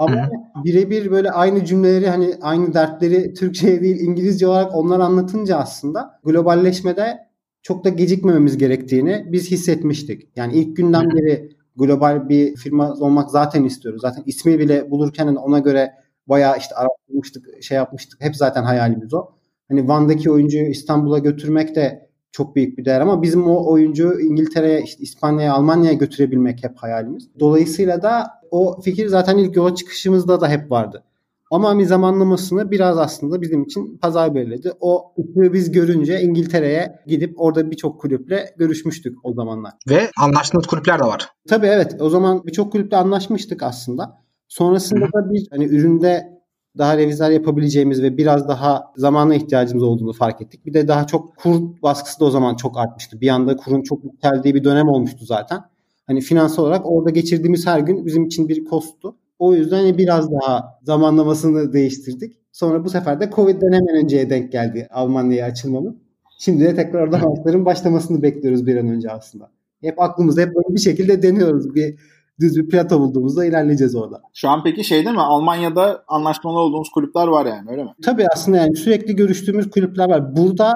Ama 0.00 0.30
birebir 0.64 1.10
böyle 1.10 1.30
aynı 1.30 1.64
cümleleri 1.64 2.08
hani 2.08 2.34
aynı 2.40 2.74
dertleri 2.74 3.34
Türkçe 3.34 3.80
değil 3.80 4.00
İngilizce 4.00 4.46
olarak 4.46 4.76
onlar 4.76 5.00
anlatınca 5.00 5.56
aslında 5.56 6.20
globalleşmede 6.24 7.18
çok 7.62 7.84
da 7.84 7.88
gecikmememiz 7.88 8.58
gerektiğini 8.58 9.26
biz 9.28 9.50
hissetmiştik. 9.50 10.28
Yani 10.36 10.52
ilk 10.54 10.76
günden 10.76 11.10
beri 11.10 11.50
global 11.76 12.28
bir 12.28 12.56
firma 12.56 12.92
olmak 12.92 13.30
zaten 13.30 13.64
istiyoruz. 13.64 14.00
Zaten 14.02 14.22
ismi 14.26 14.58
bile 14.58 14.90
bulurken 14.90 15.26
hani 15.26 15.38
ona 15.38 15.58
göre 15.58 15.90
bayağı 16.26 16.58
işte 16.58 16.74
araştırmıştık, 16.74 17.62
şey 17.62 17.76
yapmıştık. 17.76 18.20
Hep 18.20 18.36
zaten 18.36 18.62
hayalimiz 18.62 19.14
o. 19.14 19.28
Hani 19.68 19.88
Van'daki 19.88 20.30
oyuncuyu 20.30 20.66
İstanbul'a 20.66 21.18
götürmek 21.18 21.74
de 21.76 22.09
çok 22.32 22.56
büyük 22.56 22.78
bir 22.78 22.84
değer 22.84 23.00
ama 23.00 23.22
bizim 23.22 23.46
o 23.46 23.72
oyuncu 23.72 24.20
İngiltere'ye, 24.20 24.82
işte 24.82 25.02
İspanya'ya, 25.02 25.54
Almanya'ya 25.54 25.92
götürebilmek 25.92 26.64
hep 26.64 26.76
hayalimiz. 26.76 27.28
Dolayısıyla 27.40 28.02
da 28.02 28.26
o 28.50 28.80
fikir 28.80 29.06
zaten 29.06 29.38
ilk 29.38 29.56
yola 29.56 29.74
çıkışımızda 29.74 30.40
da 30.40 30.48
hep 30.48 30.70
vardı. 30.70 31.02
Ama 31.50 31.78
bir 31.78 31.84
zamanlamasını 31.84 32.70
biraz 32.70 32.98
aslında 32.98 33.42
bizim 33.42 33.62
için 33.62 33.98
pazar 33.98 34.34
belirledi. 34.34 34.72
O 34.80 35.12
ışığı 35.18 35.52
biz 35.52 35.72
görünce 35.72 36.20
İngiltere'ye 36.20 36.98
gidip 37.06 37.40
orada 37.40 37.70
birçok 37.70 38.00
kulüple 38.00 38.54
görüşmüştük 38.56 39.18
o 39.22 39.32
zamanlar. 39.32 39.72
Ve 39.88 40.10
anlaştığınız 40.20 40.66
kulüpler 40.66 40.98
de 40.98 41.04
var. 41.04 41.28
Tabii 41.48 41.66
evet. 41.66 41.96
O 42.00 42.10
zaman 42.10 42.46
birçok 42.46 42.72
kulüple 42.72 42.96
anlaşmıştık 42.96 43.62
aslında. 43.62 44.20
Sonrasında 44.48 45.04
da 45.04 45.30
bir 45.30 45.46
hani 45.50 45.64
üründe 45.64 46.39
daha 46.78 46.96
revizler 46.96 47.30
yapabileceğimiz 47.30 48.02
ve 48.02 48.16
biraz 48.16 48.48
daha 48.48 48.84
zamana 48.96 49.34
ihtiyacımız 49.34 49.82
olduğunu 49.82 50.12
fark 50.12 50.42
ettik. 50.42 50.66
Bir 50.66 50.74
de 50.74 50.88
daha 50.88 51.06
çok 51.06 51.36
kur 51.36 51.60
baskısı 51.82 52.20
da 52.20 52.24
o 52.24 52.30
zaman 52.30 52.56
çok 52.56 52.78
artmıştı. 52.78 53.20
Bir 53.20 53.28
anda 53.28 53.56
kurun 53.56 53.82
çok 53.82 54.04
yükseldiği 54.04 54.54
bir 54.54 54.64
dönem 54.64 54.88
olmuştu 54.88 55.24
zaten. 55.24 55.60
Hani 56.06 56.20
finansal 56.20 56.62
olarak 56.62 56.82
orada 56.84 57.10
geçirdiğimiz 57.10 57.66
her 57.66 57.80
gün 57.80 58.06
bizim 58.06 58.24
için 58.24 58.48
bir 58.48 58.64
kosttu. 58.64 59.16
O 59.38 59.54
yüzden 59.54 59.76
hani 59.76 59.98
biraz 59.98 60.32
daha 60.32 60.78
zamanlamasını 60.82 61.72
değiştirdik. 61.72 62.36
Sonra 62.52 62.84
bu 62.84 62.90
sefer 62.90 63.20
de 63.20 63.30
Covid'den 63.30 63.72
hemen 63.72 64.04
önceye 64.04 64.30
denk 64.30 64.52
geldi 64.52 64.88
Almanya'ya 64.90 65.46
açılmamız. 65.46 65.94
Şimdi 66.38 66.64
de 66.64 66.74
tekrar 66.74 67.02
orada 67.02 67.18
maçların 67.18 67.64
başlamasını 67.64 68.22
bekliyoruz 68.22 68.66
bir 68.66 68.76
an 68.76 68.88
önce 68.88 69.10
aslında. 69.10 69.50
hep 69.80 70.00
aklımızda 70.02 70.40
hep 70.40 70.48
böyle 70.48 70.74
bir 70.74 70.80
şekilde 70.80 71.22
deniyoruz. 71.22 71.74
Bir 71.74 71.96
düz 72.40 72.56
bir 72.56 72.68
plato 72.68 73.00
bulduğumuzda 73.00 73.44
ilerleyeceğiz 73.44 73.96
orada. 73.96 74.22
Şu 74.34 74.48
an 74.48 74.62
peki 74.64 74.84
şey 74.84 75.04
değil 75.04 75.16
mi? 75.16 75.22
Almanya'da 75.22 76.04
anlaşmalı 76.08 76.58
olduğumuz 76.58 76.90
kulüpler 76.90 77.26
var 77.26 77.46
yani 77.46 77.70
öyle 77.70 77.84
mi? 77.84 77.90
Tabii 78.04 78.26
aslında 78.32 78.56
yani 78.56 78.76
sürekli 78.76 79.16
görüştüğümüz 79.16 79.70
kulüpler 79.70 80.08
var. 80.08 80.36
Burada 80.36 80.74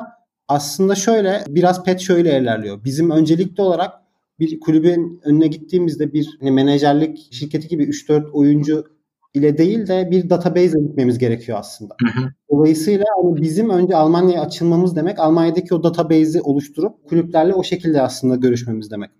aslında 0.48 0.94
şöyle 0.94 1.44
biraz 1.48 1.84
pet 1.84 2.00
şöyle 2.00 2.40
ilerliyor. 2.40 2.84
Bizim 2.84 3.10
öncelikli 3.10 3.62
olarak 3.62 3.92
bir 4.38 4.60
kulübün 4.60 5.20
önüne 5.24 5.46
gittiğimizde 5.46 6.12
bir 6.12 6.36
hani 6.40 6.50
menajerlik 6.50 7.32
şirketi 7.32 7.68
gibi 7.68 7.84
3-4 7.84 8.30
oyuncu 8.30 8.84
ile 9.34 9.58
değil 9.58 9.86
de 9.86 10.08
bir 10.10 10.30
database 10.30 10.78
gitmemiz 10.80 11.18
gerekiyor 11.18 11.58
aslında. 11.58 11.96
Dolayısıyla 12.50 13.04
hani 13.22 13.42
bizim 13.42 13.70
önce 13.70 13.96
Almanya'ya 13.96 14.42
açılmamız 14.42 14.96
demek 14.96 15.18
Almanya'daki 15.18 15.74
o 15.74 15.82
database'i 15.82 16.42
oluşturup 16.42 17.08
kulüplerle 17.08 17.54
o 17.54 17.64
şekilde 17.64 18.02
aslında 18.02 18.36
görüşmemiz 18.36 18.90
demek. 18.90 19.10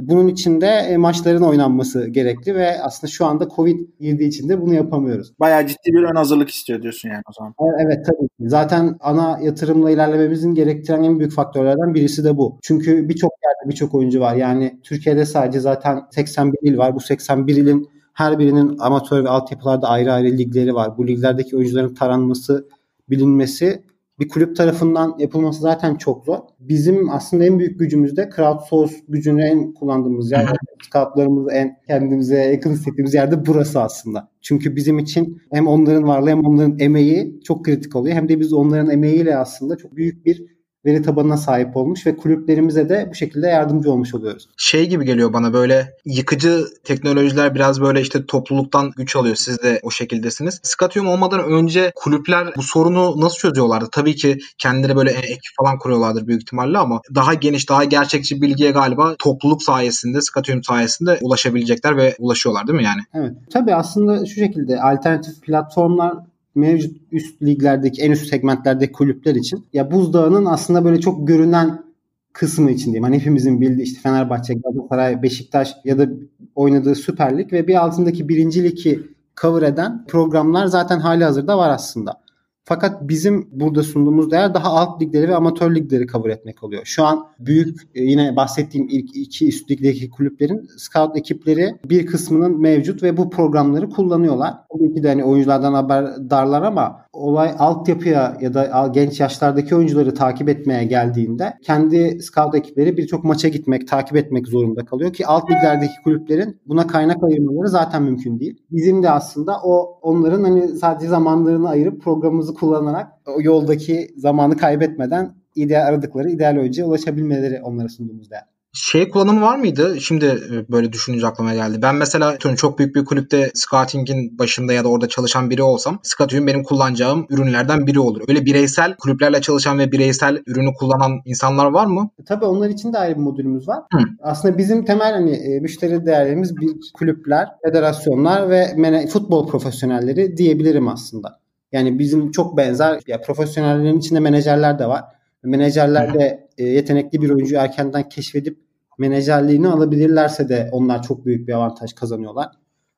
Bunun 0.00 0.28
için 0.28 0.60
de 0.60 0.66
e, 0.66 0.96
maçların 0.96 1.42
oynanması 1.42 2.06
gerekli 2.06 2.54
ve 2.54 2.82
aslında 2.82 3.10
şu 3.10 3.26
anda 3.26 3.48
Covid 3.56 3.80
girdiği 4.00 4.28
için 4.28 4.48
de 4.48 4.60
bunu 4.60 4.74
yapamıyoruz. 4.74 5.32
Bayağı 5.40 5.66
ciddi 5.66 5.92
bir 5.92 6.02
ön 6.02 6.16
hazırlık 6.16 6.50
istiyor 6.50 6.82
diyorsun 6.82 7.08
yani 7.08 7.22
o 7.30 7.32
zaman. 7.32 7.52
E, 7.60 7.82
evet 7.82 8.06
tabii. 8.06 8.48
Zaten 8.50 8.96
ana 9.00 9.38
yatırımla 9.42 9.90
ilerlememizin 9.90 10.54
gerektiren 10.54 11.02
en 11.02 11.18
büyük 11.18 11.32
faktörlerden 11.32 11.94
birisi 11.94 12.24
de 12.24 12.36
bu. 12.36 12.58
Çünkü 12.62 13.08
birçok 13.08 13.32
yerde 13.44 13.70
birçok 13.70 13.94
oyuncu 13.94 14.20
var. 14.20 14.34
Yani 14.34 14.80
Türkiye'de 14.82 15.26
sadece 15.26 15.60
zaten 15.60 16.00
81 16.10 16.58
il 16.62 16.78
var. 16.78 16.94
Bu 16.94 17.00
81 17.00 17.56
ilin 17.56 17.88
her 18.12 18.38
birinin 18.38 18.78
amatör 18.78 19.24
ve 19.24 19.28
altyapılarda 19.28 19.88
ayrı 19.88 20.12
ayrı 20.12 20.38
ligleri 20.38 20.74
var. 20.74 20.98
Bu 20.98 21.06
liglerdeki 21.06 21.56
oyuncuların 21.56 21.94
taranması, 21.94 22.68
bilinmesi 23.10 23.82
bir 24.18 24.28
kulüp 24.28 24.56
tarafından 24.56 25.14
yapılması 25.18 25.60
zaten 25.60 25.94
çok 25.94 26.24
zor. 26.24 26.38
Bizim 26.60 27.10
aslında 27.10 27.44
en 27.44 27.58
büyük 27.58 27.78
gücümüz 27.78 28.16
de 28.16 28.30
crowdsource 28.36 28.94
gücünü 29.08 29.42
en 29.42 29.74
kullandığımız 29.74 30.32
yer. 30.32 30.46
Scoutlarımızı 30.90 31.50
en 31.50 31.76
kendimize 31.86 32.38
yakın 32.38 32.72
hissettiğimiz 32.72 33.14
yerde 33.14 33.46
burası 33.46 33.80
aslında. 33.80 34.28
Çünkü 34.42 34.76
bizim 34.76 34.98
için 34.98 35.42
hem 35.52 35.66
onların 35.66 36.08
varlığı 36.08 36.30
hem 36.30 36.46
onların 36.46 36.78
emeği 36.78 37.40
çok 37.44 37.64
kritik 37.64 37.96
oluyor. 37.96 38.16
Hem 38.16 38.28
de 38.28 38.40
biz 38.40 38.52
onların 38.52 38.90
emeğiyle 38.90 39.36
aslında 39.36 39.76
çok 39.76 39.96
büyük 39.96 40.26
bir 40.26 40.55
veri 40.86 41.02
tabanına 41.02 41.36
sahip 41.36 41.76
olmuş 41.76 42.06
ve 42.06 42.16
kulüplerimize 42.16 42.88
de 42.88 43.06
bu 43.10 43.14
şekilde 43.14 43.46
yardımcı 43.46 43.92
olmuş 43.92 44.14
oluyoruz. 44.14 44.48
Şey 44.56 44.88
gibi 44.88 45.04
geliyor 45.04 45.32
bana 45.32 45.52
böyle 45.52 45.92
yıkıcı 46.04 46.64
teknolojiler 46.84 47.54
biraz 47.54 47.80
böyle 47.80 48.00
işte 48.00 48.26
topluluktan 48.26 48.92
güç 48.96 49.16
alıyor. 49.16 49.36
Siz 49.36 49.62
de 49.62 49.80
o 49.82 49.90
şekildesiniz. 49.90 50.60
Skatyum 50.62 51.08
olmadan 51.08 51.44
önce 51.44 51.92
kulüpler 51.94 52.48
bu 52.56 52.62
sorunu 52.62 53.20
nasıl 53.20 53.36
çözüyorlardı? 53.36 53.88
Tabii 53.92 54.16
ki 54.16 54.38
kendileri 54.58 54.96
böyle 54.96 55.10
ekip 55.10 55.56
falan 55.60 55.78
kuruyorlardır 55.78 56.26
büyük 56.26 56.42
ihtimalle 56.42 56.78
ama 56.78 57.00
daha 57.14 57.34
geniş, 57.34 57.68
daha 57.68 57.84
gerçekçi 57.84 58.42
bilgiye 58.42 58.70
galiba 58.70 59.14
topluluk 59.18 59.62
sayesinde, 59.62 60.20
Skatyum 60.20 60.64
sayesinde 60.64 61.18
ulaşabilecekler 61.22 61.96
ve 61.96 62.14
ulaşıyorlar 62.18 62.66
değil 62.66 62.78
mi 62.78 62.84
yani? 62.84 63.00
Evet. 63.14 63.32
Tabii 63.52 63.74
aslında 63.74 64.26
şu 64.26 64.34
şekilde 64.34 64.80
alternatif 64.80 65.42
platformlar 65.42 66.14
mevcut 66.56 66.96
üst 67.12 67.42
liglerdeki 67.42 68.02
en 68.02 68.10
üst 68.10 68.26
segmentlerdeki 68.26 68.92
kulüpler 68.92 69.34
için 69.34 69.64
ya 69.72 69.90
buzdağının 69.90 70.44
aslında 70.44 70.84
böyle 70.84 71.00
çok 71.00 71.28
görünen 71.28 71.86
kısmı 72.32 72.70
için 72.70 72.84
diyeyim. 72.84 73.02
Hani 73.02 73.18
hepimizin 73.18 73.60
bildiği 73.60 73.82
işte 73.82 74.00
Fenerbahçe, 74.00 74.54
Galatasaray, 74.54 75.22
Beşiktaş 75.22 75.74
ya 75.84 75.98
da 75.98 76.08
oynadığı 76.54 76.94
Süper 76.94 77.38
Lig 77.38 77.52
ve 77.52 77.66
bir 77.66 77.84
altındaki 77.84 78.28
birinci 78.28 78.64
ligi 78.64 79.02
cover 79.40 79.62
eden 79.62 80.04
programlar 80.08 80.66
zaten 80.66 80.98
hali 80.98 81.24
hazırda 81.24 81.58
var 81.58 81.70
aslında. 81.70 82.25
Fakat 82.68 83.08
bizim 83.08 83.48
burada 83.52 83.82
sunduğumuz 83.82 84.30
değer 84.30 84.54
daha 84.54 84.68
alt 84.68 85.02
ligleri 85.02 85.28
ve 85.28 85.36
amatör 85.36 85.74
ligleri 85.74 86.06
kabul 86.06 86.30
etmek 86.30 86.62
oluyor. 86.62 86.82
Şu 86.84 87.04
an 87.04 87.26
büyük 87.38 87.80
e, 87.94 88.02
yine 88.02 88.36
bahsettiğim 88.36 88.88
ilk 88.90 89.16
iki 89.16 89.48
üst 89.48 89.70
ligdeki 89.70 90.10
kulüplerin 90.10 90.68
scout 90.76 91.16
ekipleri 91.16 91.74
bir 91.84 92.06
kısmının 92.06 92.60
mevcut 92.60 93.02
ve 93.02 93.16
bu 93.16 93.30
programları 93.30 93.90
kullanıyorlar. 93.90 94.54
Tabii 94.72 94.94
ki 94.94 95.02
de 95.02 95.08
hani 95.08 95.24
oyunculardan 95.24 95.74
haberdarlar 95.74 96.62
ama 96.62 97.05
olay 97.16 97.54
altyapıya 97.58 98.36
ya 98.40 98.54
da 98.54 98.90
genç 98.94 99.20
yaşlardaki 99.20 99.76
oyuncuları 99.76 100.14
takip 100.14 100.48
etmeye 100.48 100.84
geldiğinde 100.84 101.54
kendi 101.62 102.22
scout 102.22 102.54
ekipleri 102.54 102.96
birçok 102.96 103.24
maça 103.24 103.48
gitmek, 103.48 103.88
takip 103.88 104.16
etmek 104.16 104.48
zorunda 104.48 104.84
kalıyor 104.84 105.12
ki 105.12 105.26
alt 105.26 105.50
liglerdeki 105.50 105.92
kulüplerin 106.04 106.60
buna 106.66 106.86
kaynak 106.86 107.24
ayırmaları 107.24 107.68
zaten 107.68 108.02
mümkün 108.02 108.40
değil. 108.40 108.62
Bizim 108.70 109.02
de 109.02 109.10
aslında 109.10 109.60
o 109.64 109.98
onların 110.02 110.44
hani 110.44 110.68
sadece 110.68 111.08
zamanlarını 111.08 111.68
ayırıp 111.68 112.02
programımızı 112.02 112.54
kullanarak 112.54 113.12
o 113.26 113.42
yoldaki 113.42 114.08
zamanı 114.16 114.56
kaybetmeden 114.56 115.34
ideal 115.54 115.86
aradıkları 115.86 116.30
ideal 116.30 116.56
oyuncuya 116.56 116.86
ulaşabilmeleri 116.86 117.62
onlara 117.62 117.88
sunduğumuz 117.88 118.30
değer 118.30 118.55
şey 118.76 119.08
kullanımı 119.08 119.42
var 119.42 119.56
mıydı? 119.56 120.00
Şimdi 120.00 120.24
e, 120.24 120.72
böyle 120.72 120.92
düşününce 120.92 121.26
aklıma 121.26 121.54
geldi. 121.54 121.78
Ben 121.82 121.94
mesela 121.94 122.38
çok 122.38 122.78
büyük 122.78 122.96
bir 122.96 123.04
kulüpte 123.04 123.50
scouting'in 123.54 124.38
başında 124.38 124.72
ya 124.72 124.84
da 124.84 124.88
orada 124.88 125.08
çalışan 125.08 125.50
biri 125.50 125.62
olsam 125.62 125.98
scouting 126.02 126.48
benim 126.48 126.62
kullanacağım 126.62 127.26
ürünlerden 127.30 127.86
biri 127.86 128.00
olur. 128.00 128.22
Öyle 128.28 128.44
bireysel 128.44 128.96
kulüplerle 128.96 129.40
çalışan 129.40 129.78
ve 129.78 129.92
bireysel 129.92 130.42
ürünü 130.46 130.74
kullanan 130.74 131.20
insanlar 131.24 131.66
var 131.66 131.86
mı? 131.86 132.10
E, 132.20 132.24
tabii 132.24 132.44
onlar 132.44 132.68
için 132.68 132.92
de 132.92 132.98
ayrı 132.98 133.14
bir 133.14 133.20
modülümüz 133.20 133.68
var. 133.68 133.78
Hı. 133.92 133.98
Aslında 134.22 134.58
bizim 134.58 134.84
temel 134.84 135.12
hani 135.12 135.30
e, 135.30 135.60
müşteri 135.60 136.06
değerlerimiz 136.06 136.56
bir 136.56 136.70
kulüpler, 136.94 137.48
federasyonlar 137.64 138.50
ve 138.50 139.06
futbol 139.08 139.48
profesyonelleri 139.48 140.36
diyebilirim 140.36 140.88
aslında. 140.88 141.40
Yani 141.72 141.98
bizim 141.98 142.30
çok 142.30 142.56
benzer 142.56 143.00
ya 143.06 143.20
profesyonellerin 143.20 143.98
içinde 143.98 144.20
menajerler 144.20 144.78
de 144.78 144.86
var. 144.86 145.04
Menajerler 145.42 146.14
de 146.14 146.48
yetenekli 146.58 147.22
bir 147.22 147.30
oyuncuyu 147.30 147.60
erkenden 147.60 148.08
keşfedip 148.08 148.65
menajerliğini 148.98 149.68
alabilirlerse 149.68 150.48
de 150.48 150.68
onlar 150.72 151.02
çok 151.02 151.26
büyük 151.26 151.48
bir 151.48 151.52
avantaj 151.52 151.92
kazanıyorlar. 151.92 152.48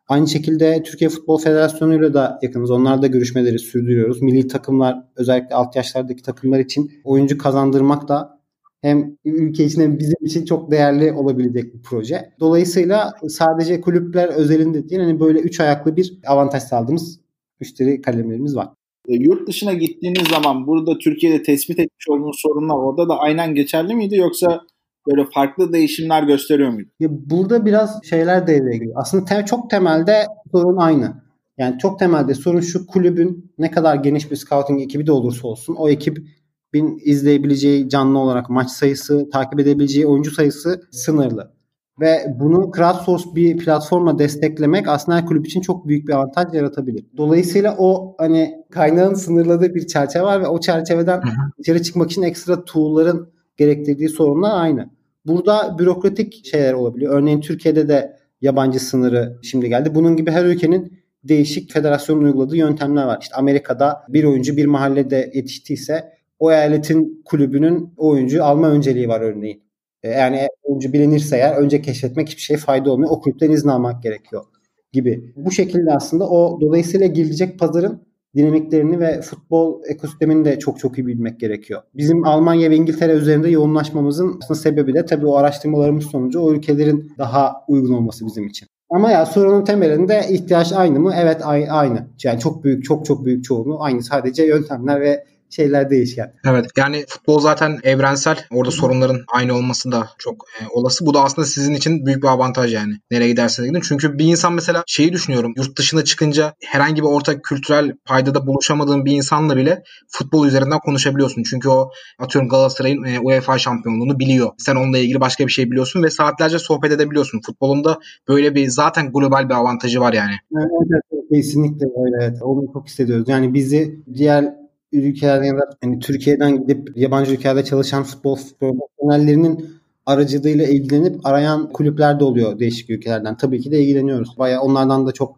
Aynı 0.08 0.28
şekilde 0.28 0.82
Türkiye 0.82 1.10
Futbol 1.10 1.38
Federasyonu 1.38 1.94
ile 1.94 2.14
de 2.14 2.28
yakınız. 2.42 2.70
Onlarla 2.70 3.02
da 3.02 3.06
görüşmeleri 3.06 3.58
sürdürüyoruz. 3.58 4.22
Milli 4.22 4.48
takımlar 4.48 5.04
özellikle 5.16 5.54
alt 5.54 5.76
yaşlardaki 5.76 6.22
takımlar 6.22 6.58
için 6.58 6.92
oyuncu 7.04 7.38
kazandırmak 7.38 8.08
da 8.08 8.38
hem 8.82 9.16
ülke 9.24 9.64
için 9.64 9.80
hem 9.80 9.98
bizim 9.98 10.26
için 10.26 10.44
çok 10.44 10.70
değerli 10.70 11.12
olabilecek 11.12 11.74
bir 11.74 11.82
proje. 11.82 12.30
Dolayısıyla 12.40 13.14
sadece 13.28 13.80
kulüpler 13.80 14.28
özelinde 14.28 14.88
değil 14.88 15.02
hani 15.02 15.20
böyle 15.20 15.38
üç 15.38 15.60
ayaklı 15.60 15.96
bir 15.96 16.18
avantaj 16.26 16.62
sağladığımız 16.62 17.20
müşteri 17.60 18.00
kalemlerimiz 18.00 18.56
var. 18.56 18.68
E, 19.08 19.14
yurt 19.14 19.48
dışına 19.48 19.72
gittiğiniz 19.72 20.28
zaman 20.28 20.66
burada 20.66 20.98
Türkiye'de 20.98 21.42
tespit 21.42 21.78
etmiş 21.78 22.08
olduğunuz 22.08 22.36
sorunlar 22.38 22.74
orada 22.74 23.08
da 23.08 23.18
aynen 23.18 23.54
geçerli 23.54 23.94
miydi 23.94 24.16
yoksa 24.16 24.60
böyle 25.06 25.28
farklı 25.34 25.72
değişimler 25.72 26.22
gösteriyor 26.22 26.70
muydu? 26.70 26.88
Ya 27.00 27.08
burada 27.10 27.66
biraz 27.66 28.04
şeyler 28.04 28.46
devreye 28.46 28.78
giriyor. 28.78 28.94
Aslında 28.96 29.24
te- 29.24 29.44
çok 29.46 29.70
temelde 29.70 30.26
sorun 30.52 30.76
aynı. 30.76 31.14
Yani 31.58 31.78
çok 31.78 31.98
temelde 31.98 32.34
sorun 32.34 32.60
şu 32.60 32.86
kulübün 32.86 33.52
ne 33.58 33.70
kadar 33.70 33.96
geniş 33.96 34.30
bir 34.30 34.36
scouting 34.36 34.82
ekibi 34.82 35.06
de 35.06 35.12
olursa 35.12 35.48
olsun 35.48 35.74
o 35.78 35.88
ekibin 35.88 37.00
izleyebileceği 37.04 37.88
canlı 37.88 38.18
olarak 38.18 38.50
maç 38.50 38.70
sayısı, 38.70 39.30
takip 39.30 39.60
edebileceği 39.60 40.06
oyuncu 40.06 40.30
sayısı 40.30 40.80
sınırlı. 40.90 41.58
Ve 42.00 42.26
bunu 42.40 42.70
crowdsource 42.76 43.24
bir 43.34 43.56
platformla 43.56 44.18
desteklemek 44.18 44.88
aslında 44.88 45.18
her 45.18 45.26
kulüp 45.26 45.46
için 45.46 45.60
çok 45.60 45.88
büyük 45.88 46.08
bir 46.08 46.12
avantaj 46.12 46.54
yaratabilir. 46.54 47.06
Dolayısıyla 47.16 47.76
o 47.78 48.14
hani 48.18 48.54
kaynağın 48.70 49.14
sınırladığı 49.14 49.74
bir 49.74 49.86
çerçeve 49.86 50.22
var 50.22 50.40
ve 50.40 50.46
o 50.46 50.60
çerçeveden 50.60 51.22
içeri 51.58 51.82
çıkmak 51.82 52.10
için 52.10 52.22
ekstra 52.22 52.64
tool'ların 52.64 53.32
gerektirdiği 53.58 54.08
sorunlar 54.08 54.62
aynı. 54.62 54.90
Burada 55.26 55.76
bürokratik 55.78 56.46
şeyler 56.46 56.72
olabiliyor. 56.72 57.14
Örneğin 57.14 57.40
Türkiye'de 57.40 57.88
de 57.88 58.16
yabancı 58.40 58.80
sınırı 58.80 59.38
şimdi 59.42 59.68
geldi. 59.68 59.94
Bunun 59.94 60.16
gibi 60.16 60.30
her 60.30 60.44
ülkenin 60.44 60.98
değişik 61.24 61.72
federasyonun 61.72 62.24
uyguladığı 62.24 62.56
yöntemler 62.56 63.04
var. 63.04 63.18
İşte 63.22 63.36
Amerika'da 63.36 64.02
bir 64.08 64.24
oyuncu 64.24 64.56
bir 64.56 64.66
mahallede 64.66 65.30
yetiştiyse 65.34 66.12
o 66.38 66.52
eyaletin 66.52 67.22
kulübünün 67.24 67.94
oyuncu 67.96 68.44
alma 68.44 68.70
önceliği 68.70 69.08
var 69.08 69.20
örneğin. 69.20 69.62
E, 70.02 70.10
yani 70.10 70.48
oyuncu 70.62 70.92
bilinirse 70.92 71.36
eğer 71.36 71.56
önce 71.56 71.82
keşfetmek 71.82 72.28
hiçbir 72.28 72.42
şey 72.42 72.56
fayda 72.56 72.92
olmuyor. 72.92 73.10
O 73.10 73.20
kulüpten 73.20 73.50
izin 73.50 73.68
almak 73.68 74.02
gerekiyor 74.02 74.44
gibi. 74.92 75.32
Bu 75.36 75.50
şekilde 75.50 75.92
aslında 75.92 76.28
o 76.28 76.60
dolayısıyla 76.60 77.06
girecek 77.06 77.58
pazarın 77.58 78.07
dinamiklerini 78.38 79.00
ve 79.00 79.20
futbol 79.20 79.80
ekosistemini 79.88 80.44
de 80.44 80.58
çok 80.58 80.78
çok 80.78 80.98
iyi 80.98 81.06
bilmek 81.06 81.40
gerekiyor. 81.40 81.82
Bizim 81.94 82.26
Almanya 82.26 82.70
ve 82.70 82.76
İngiltere 82.76 83.12
üzerinde 83.12 83.50
yoğunlaşmamızın 83.50 84.38
aslında 84.42 84.60
sebebi 84.60 84.94
de 84.94 85.04
tabii 85.04 85.26
o 85.26 85.36
araştırmalarımız 85.36 86.04
sonucu 86.04 86.40
o 86.40 86.52
ülkelerin 86.52 87.12
daha 87.18 87.52
uygun 87.68 87.94
olması 87.94 88.26
bizim 88.26 88.46
için. 88.46 88.68
Ama 88.90 89.10
ya 89.10 89.26
sorunun 89.26 89.64
temelinde 89.64 90.26
ihtiyaç 90.30 90.72
aynı 90.72 91.00
mı? 91.00 91.14
Evet 91.16 91.40
aynı. 91.44 92.08
Yani 92.24 92.40
çok 92.40 92.64
büyük, 92.64 92.84
çok 92.84 93.04
çok 93.04 93.24
büyük 93.24 93.44
çoğunluğu 93.44 93.82
aynı. 93.82 94.02
Sadece 94.02 94.44
yöntemler 94.44 95.00
ve 95.00 95.24
şeyler 95.50 95.90
değişken. 95.90 96.32
Evet 96.46 96.66
yani 96.76 97.04
futbol 97.08 97.40
zaten 97.40 97.78
evrensel. 97.82 98.44
Orada 98.52 98.70
sorunların 98.70 99.20
aynı 99.34 99.54
olması 99.54 99.92
da 99.92 100.08
çok 100.18 100.44
e, 100.60 100.64
olası. 100.70 101.06
Bu 101.06 101.14
da 101.14 101.22
aslında 101.22 101.46
sizin 101.46 101.74
için 101.74 102.06
büyük 102.06 102.22
bir 102.22 102.28
avantaj 102.28 102.74
yani. 102.74 102.92
Nereye 103.10 103.28
giderseniz 103.28 103.68
gidin. 103.70 103.80
Çünkü 103.80 104.18
bir 104.18 104.24
insan 104.24 104.52
mesela 104.52 104.84
şeyi 104.86 105.12
düşünüyorum. 105.12 105.52
Yurt 105.56 105.78
dışına 105.78 106.04
çıkınca 106.04 106.54
herhangi 106.64 107.02
bir 107.02 107.06
ortak 107.08 107.44
kültürel 107.44 107.92
paydada 108.04 108.46
buluşamadığın 108.46 109.04
bir 109.04 109.12
insanla 109.12 109.56
bile 109.56 109.82
futbol 110.08 110.46
üzerinden 110.46 110.78
konuşabiliyorsun. 110.78 111.42
Çünkü 111.42 111.68
o 111.68 111.90
atıyorum 112.18 112.48
Galatasaray'ın 112.48 113.04
e, 113.04 113.20
UEFA 113.20 113.58
şampiyonluğunu 113.58 114.18
biliyor. 114.18 114.50
Sen 114.58 114.76
onunla 114.76 114.98
ilgili 114.98 115.20
başka 115.20 115.46
bir 115.46 115.52
şey 115.52 115.70
biliyorsun 115.70 116.02
ve 116.02 116.10
saatlerce 116.10 116.58
sohbet 116.58 116.92
edebiliyorsun. 116.92 117.40
Futbolunda 117.46 117.98
böyle 118.28 118.54
bir 118.54 118.68
zaten 118.68 119.12
global 119.12 119.48
bir 119.48 119.54
avantajı 119.54 120.00
var 120.00 120.12
yani. 120.12 120.32
Evet, 120.56 120.70
evet, 121.12 121.24
kesinlikle 121.32 121.86
öyle. 121.86 122.24
Evet. 122.24 122.42
Onu 122.42 122.72
çok 122.72 122.86
hissediyoruz. 122.86 123.28
Yani 123.28 123.54
bizi 123.54 124.04
diğer 124.14 124.54
ülkelerden 124.92 125.60
hani 125.82 125.98
Türkiye'den 125.98 126.62
gidip 126.62 126.96
yabancı 126.96 127.32
ülkelerde 127.32 127.64
çalışan 127.64 128.02
futbol 128.04 128.38
profesyonellerinin 128.60 129.78
aracılığıyla 130.06 130.66
ilgilenip 130.66 131.26
arayan 131.26 131.72
kulüpler 131.72 132.20
de 132.20 132.24
oluyor 132.24 132.58
değişik 132.58 132.90
ülkelerden. 132.90 133.36
Tabii 133.36 133.60
ki 133.60 133.70
de 133.70 133.82
ilgileniyoruz. 133.82 134.38
Bayağı 134.38 134.60
onlardan 134.60 135.06
da 135.06 135.12
çok 135.12 135.36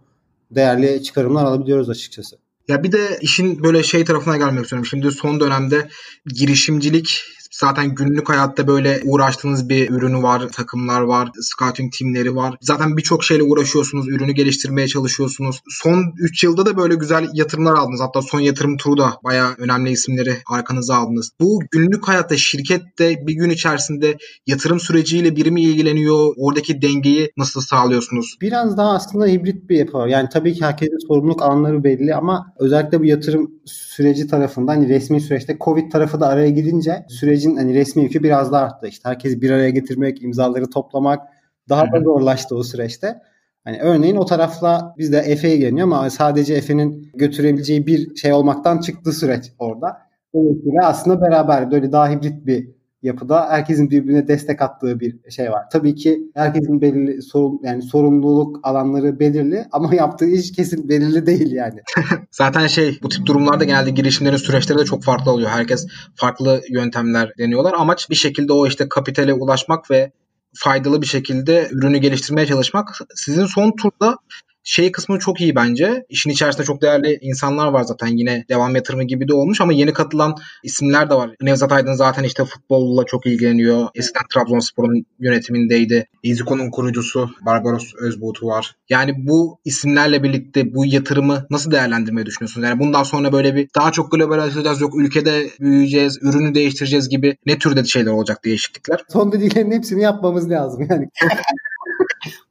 değerli 0.51 1.03
çıkarımlar 1.03 1.45
alabiliyoruz 1.45 1.91
açıkçası. 1.91 2.37
Ya 2.69 2.83
bir 2.83 2.93
de 2.93 3.19
işin 3.21 3.63
böyle 3.63 3.83
şey 3.83 4.05
tarafına 4.05 4.37
gelmek 4.37 4.63
istiyorum. 4.63 4.87
Şimdi 4.87 5.11
son 5.11 5.41
dönemde 5.41 5.89
girişimcilik 6.27 7.23
Zaten 7.61 7.95
günlük 7.95 8.29
hayatta 8.29 8.67
böyle 8.67 9.01
uğraştığınız 9.05 9.69
bir 9.69 9.91
ürünü 9.91 10.23
var, 10.23 10.49
takımlar 10.49 11.01
var, 11.01 11.31
scouting 11.41 11.93
timleri 11.93 12.37
var. 12.37 12.57
Zaten 12.61 12.97
birçok 12.97 13.25
şeyle 13.25 13.43
uğraşıyorsunuz, 13.43 14.09
ürünü 14.09 14.33
geliştirmeye 14.33 14.89
çalışıyorsunuz. 14.89 15.61
Son 15.69 16.15
3 16.19 16.45
yılda 16.45 16.67
da 16.67 16.77
böyle 16.77 16.95
güzel 16.95 17.29
yatırımlar 17.35 17.75
aldınız. 17.75 18.01
Hatta 18.01 18.23
son 18.23 18.41
yatırım 18.41 18.77
turu 18.77 18.97
da 18.99 19.13
bayağı 19.25 19.55
önemli 19.59 19.91
isimleri 19.91 20.37
arkanıza 20.51 20.95
aldınız. 20.95 21.31
Bu 21.41 21.61
günlük 21.71 22.09
hayatta 22.09 22.37
şirkette 22.37 23.27
bir 23.27 23.35
gün 23.35 23.51
içerisinde 23.51 24.17
yatırım 24.47 24.81
süreciyle 24.81 25.37
biri 25.37 25.51
mi 25.51 25.63
ilgileniyor? 25.63 26.35
Oradaki 26.37 26.83
dengeyi 26.83 27.31
nasıl 27.37 27.61
sağlıyorsunuz? 27.61 28.39
Biraz 28.41 28.77
daha 28.77 28.91
aslında 28.91 29.27
hibrit 29.27 29.69
bir 29.71 29.77
yapı 29.77 29.99
var. 29.99 30.07
Yani 30.07 30.29
tabii 30.33 30.55
ki 30.55 30.65
herkesin 30.65 31.09
sorumluluk 31.09 31.43
alanları 31.43 31.85
belli 31.85 32.15
ama 32.15 32.47
özellikle 32.59 33.01
bu 33.01 33.05
yatırım 33.05 33.51
süreci 33.65 34.27
tarafında 34.27 34.73
hani 34.73 34.89
resmi 34.89 35.21
süreçte 35.21 35.57
Covid 35.61 35.93
tarafı 35.93 36.21
da 36.21 36.27
araya 36.27 36.51
girince 36.51 37.05
sürecin 37.09 37.50
sürecin 37.51 37.57
hani 37.57 37.75
resmi 37.75 38.03
yükü 38.03 38.23
biraz 38.23 38.53
daha 38.53 38.65
arttı. 38.65 38.87
İşte 38.87 39.09
herkesi 39.09 39.43
bir 39.43 39.51
araya 39.51 39.71
getirmek, 39.71 40.23
imzaları 40.23 40.71
toplamak 40.71 41.29
daha 41.69 41.93
da 41.93 42.01
zorlaştı 42.01 42.57
o 42.57 42.63
süreçte. 42.63 43.21
Hani 43.65 43.81
örneğin 43.81 44.17
o 44.17 44.25
tarafla 44.25 44.95
bizde 44.99 45.19
Efe'ye 45.19 45.57
geliyor 45.57 45.87
ama 45.87 46.11
sadece 46.11 46.55
Efe'nin 46.55 47.11
götürebileceği 47.15 47.87
bir 47.87 48.17
şey 48.17 48.33
olmaktan 48.33 48.81
çıktı 48.81 49.13
süreç 49.13 49.53
orada. 49.59 49.99
Dolayısıyla 50.35 50.87
aslında 50.87 51.21
beraber 51.21 51.71
böyle 51.71 51.93
daha 51.93 52.11
hibrit 52.11 52.47
bir 52.47 52.69
yapıda 53.03 53.49
herkesin 53.51 53.91
birbirine 53.91 54.29
destek 54.29 54.63
attığı 54.63 55.01
bir 55.01 55.31
şey 55.31 55.51
var. 55.51 55.65
Tabii 55.73 55.95
ki 55.95 56.21
herkesin 56.35 56.81
belirli 56.81 57.23
sorun 57.23 57.61
yani 57.63 57.83
sorumluluk 57.83 58.61
alanları 58.63 59.21
belirli 59.21 59.65
ama 59.73 59.95
yaptığı 60.01 60.27
iş 60.27 60.53
kesin 60.53 60.89
belirli 60.89 61.27
değil 61.27 61.53
yani. 61.53 61.81
Zaten 62.31 62.67
şey 62.67 62.99
bu 63.03 63.09
tip 63.09 63.27
durumlarda 63.27 63.65
genelde 63.65 63.91
girişimlerin 63.91 64.37
süreçleri 64.37 64.79
de 64.79 64.85
çok 64.85 65.05
farklı 65.05 65.31
oluyor. 65.31 65.51
Herkes 65.51 65.87
farklı 66.15 66.61
yöntemler 66.71 67.33
deniyorlar. 67.39 67.75
Amaç 67.79 68.11
bir 68.11 68.15
şekilde 68.15 68.53
o 68.53 68.67
işte 68.67 68.89
kapitale 68.89 69.33
ulaşmak 69.35 69.91
ve 69.91 70.13
faydalı 70.55 71.03
bir 71.03 71.07
şekilde 71.07 71.69
ürünü 71.71 71.99
geliştirmeye 71.99 72.47
çalışmak. 72.47 72.99
Sizin 73.15 73.47
son 73.47 73.73
turda 73.77 74.17
şey 74.65 74.93
kısmı 74.93 75.19
çok 75.19 75.41
iyi 75.41 75.55
bence. 75.55 76.07
İşin 76.09 76.31
içerisinde 76.31 76.67
çok 76.67 76.83
değerli 76.83 77.19
insanlar 77.21 77.69
var 77.69 77.83
zaten 77.83 78.07
yine 78.07 78.45
devam 78.49 78.77
yatırımı 78.77 79.05
gibi 79.05 79.29
de 79.29 79.35
olmuş 79.35 79.61
ama 79.61 79.73
yeni 79.73 79.93
katılan 79.93 80.37
isimler 80.63 81.11
de 81.11 81.15
var. 81.15 81.31
Nevzat 81.43 81.73
Aydın 81.73 81.93
zaten 81.93 82.25
işte 82.25 82.45
futbolla 82.45 83.05
çok 83.05 83.27
ilgileniyor. 83.27 83.89
Eskiden 83.95 84.23
Trabzonspor'un 84.35 85.07
yönetimindeydi. 85.19 86.07
Iziko'nun 86.23 86.71
kurucusu 86.71 87.31
Barbaros 87.47 87.95
Özbuğtu 88.01 88.47
var. 88.47 88.77
Yani 88.89 89.15
bu 89.19 89.59
isimlerle 89.65 90.23
birlikte 90.23 90.75
bu 90.75 90.87
yatırımı 90.87 91.47
nasıl 91.51 91.71
değerlendirmeyi 91.71 92.27
düşünüyorsunuz? 92.27 92.67
Yani 92.69 92.81
bundan 92.81 93.03
sonra 93.03 93.33
böyle 93.33 93.55
bir 93.55 93.69
daha 93.75 93.93
çok 93.93 94.13
globalleşeceğiz 94.13 94.81
yok 94.81 95.01
ülkede 95.01 95.51
büyüyeceğiz, 95.61 96.19
ürünü 96.23 96.55
değiştireceğiz 96.55 97.09
gibi 97.09 97.37
ne 97.47 97.59
türde 97.59 97.85
şeyler 97.85 98.11
olacak 98.11 98.45
değişiklikler? 98.45 99.05
Son 99.09 99.33
dediklerinin 99.33 99.77
hepsini 99.77 100.03
yapmamız 100.03 100.51
lazım 100.51 100.87
yani. 100.91 101.09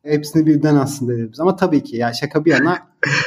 Hepsini 0.03 0.45
birden 0.45 0.75
aslında 0.75 1.17
diyoruz. 1.17 1.39
Ama 1.39 1.55
tabii 1.55 1.83
ki 1.83 1.97
ya 1.97 2.13
şaka 2.13 2.45
bir 2.45 2.51
yana 2.51 2.77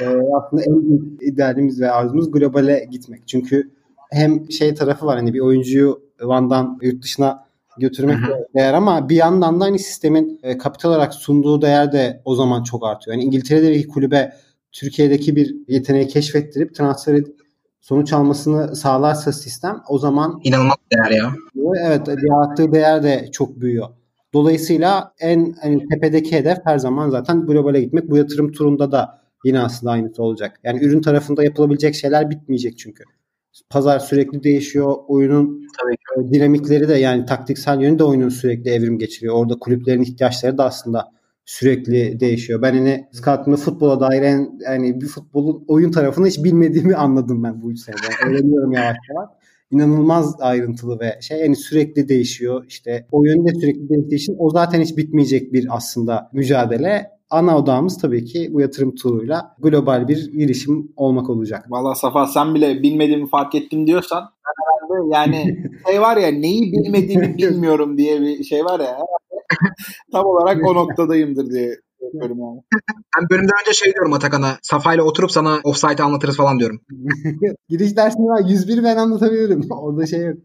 e, 0.03 0.07
aslında 0.07 0.63
en 0.63 0.83
büyük 0.83 1.23
idealimiz 1.23 1.81
ve 1.81 1.91
arzumuz 1.91 2.31
globale 2.31 2.89
gitmek. 2.91 3.29
Çünkü 3.29 3.71
hem 4.11 4.51
şey 4.51 4.75
tarafı 4.75 5.07
var 5.07 5.17
hani 5.17 5.35
bir 5.35 5.41
oyuncuyu 5.41 6.03
Van'dan 6.21 6.79
yurt 6.83 7.03
dışına 7.03 7.45
götürmek 7.79 8.17
de 8.17 8.49
değer 8.55 8.75
ama 8.75 9.09
bir 9.09 9.17
yandan 9.17 9.61
da 9.61 9.65
hani 9.65 9.79
sistemin 9.79 10.41
e, 10.43 10.59
kapital 10.59 10.91
olarak 10.91 11.15
sunduğu 11.15 11.63
değer 11.63 11.93
de 11.93 12.23
o 12.25 12.35
zaman 12.35 12.63
çok 12.63 12.87
artıyor. 12.87 13.17
Yani 13.17 13.25
İngiltere'deki 13.25 13.89
kulübe 13.89 14.33
Türkiye'deki 14.73 15.37
bir 15.37 15.57
yeteneği 15.69 16.09
keşfettirip 16.09 16.75
transfer 16.75 17.15
edip 17.15 17.37
sonuç 17.81 18.13
almasını 18.13 18.77
sağlarsa 18.77 19.33
sistem 19.33 19.83
o 19.89 19.99
zaman 19.99 20.41
inanılmaz 20.45 20.77
değer 20.93 21.11
ya. 21.11 21.33
Evet, 21.85 22.09
yarattığı 22.09 22.73
değer 22.73 23.03
de 23.03 23.29
çok 23.33 23.61
büyüyor. 23.61 23.89
Dolayısıyla 24.35 25.15
en 25.21 25.55
hani 25.63 25.89
tepedeki 25.89 26.37
hedef 26.37 26.59
her 26.65 26.79
zaman 26.79 27.11
zaten 27.11 27.47
globale 27.47 27.81
gitmek. 27.81 28.11
Bu 28.11 28.17
yatırım 28.17 28.53
turunda 28.53 28.93
da 28.93 29.23
yine 29.45 29.61
aslında 29.61 29.93
aynısı 29.93 30.23
olacak. 30.23 30.61
Yani 30.65 30.85
ürün 30.85 31.01
tarafında 31.01 31.45
yapılabilecek 31.45 31.95
şeyler 31.95 32.31
bitmeyecek 32.31 32.79
çünkü. 32.79 33.05
Pazar 33.71 33.99
sürekli 33.99 34.43
değişiyor. 34.43 34.97
Oyunun 35.09 35.67
Tabii 35.83 35.97
ki. 35.97 36.29
E, 36.29 36.33
dinamikleri 36.33 36.89
de 36.89 36.95
yani 36.95 37.27
taktiksel 37.27 37.81
yönü 37.81 37.99
de 37.99 38.05
oyunun 38.05 38.29
sürekli 38.29 38.71
evrim 38.71 38.99
geçiriyor. 38.99 39.35
Orada 39.35 39.59
kulüplerin 39.59 40.03
ihtiyaçları 40.03 40.59
da 40.59 40.65
aslında 40.65 41.13
sürekli 41.45 42.21
değişiyor. 42.21 42.63
Ben 42.63 42.75
hani 42.75 43.09
scouting'da 43.13 43.57
futbola 43.57 44.01
dair 44.01 44.23
en, 44.23 44.59
yani 44.65 45.01
bir 45.01 45.07
futbolun 45.07 45.65
oyun 45.69 45.91
tarafını 45.91 46.27
hiç 46.27 46.45
bilmediğimi 46.45 46.97
anladım 46.97 47.45
ben 47.45 47.63
bu 47.63 47.73
üç 47.73 47.81
senede. 47.81 48.01
Öğreniyorum 48.27 48.73
yavaş 48.73 48.97
yavaş 49.11 49.42
inanılmaz 49.73 50.37
ayrıntılı 50.41 51.01
ve 51.01 51.19
şey 51.21 51.39
yani 51.39 51.57
sürekli 51.57 52.09
değişiyor. 52.09 52.65
İşte 52.69 53.07
oyun 53.13 53.47
da 53.47 53.61
sürekli 53.61 53.89
değiştiği 53.89 54.19
için 54.19 54.37
o 54.39 54.51
zaten 54.51 54.81
hiç 54.81 54.97
bitmeyecek 54.97 55.53
bir 55.53 55.67
aslında 55.71 56.31
mücadele. 56.33 57.11
Ana 57.31 57.59
odamız 57.59 57.99
tabii 57.99 58.25
ki 58.25 58.49
bu 58.53 58.61
yatırım 58.61 58.95
turuyla 58.95 59.57
global 59.59 60.09
bir 60.09 60.33
girişim 60.33 60.93
olmak 60.97 61.31
olacak. 61.31 61.65
Valla 61.69 61.95
Safa 61.95 62.27
sen 62.27 62.55
bile 62.55 62.83
bilmediğimi 62.83 63.29
fark 63.29 63.55
ettim 63.55 63.87
diyorsan 63.87 64.25
herhalde 64.45 65.15
yani 65.15 65.65
şey 65.87 66.01
var 66.01 66.17
ya 66.17 66.29
neyi 66.29 66.73
bilmediğimi 66.73 67.39
bilmiyorum 67.39 67.99
diye 67.99 68.21
bir 68.21 68.45
şey 68.45 68.65
var 68.65 68.81
ya 68.81 68.99
tam 70.13 70.25
olarak 70.27 70.67
o 70.67 70.75
noktadayımdır 70.75 71.51
diye 71.51 71.77
yapıyorum 72.15 72.39
yani. 72.41 72.61
Ben 73.17 73.29
bölümden 73.31 73.55
önce 73.61 73.73
şey 73.73 73.93
diyorum 73.93 74.13
Atakan'a. 74.13 74.59
Safa 74.63 74.95
ile 74.95 75.03
oturup 75.03 75.31
sana 75.31 75.61
offsite 75.65 76.03
anlatırız 76.03 76.37
falan 76.37 76.59
diyorum. 76.59 76.81
Giriş 77.69 77.97
dersini 77.97 78.27
var. 78.27 78.43
101 78.49 78.85
ben 78.85 78.97
anlatabilirim. 78.97 79.61
Orada 79.71 80.07
şey 80.07 80.21
yok. 80.21 80.37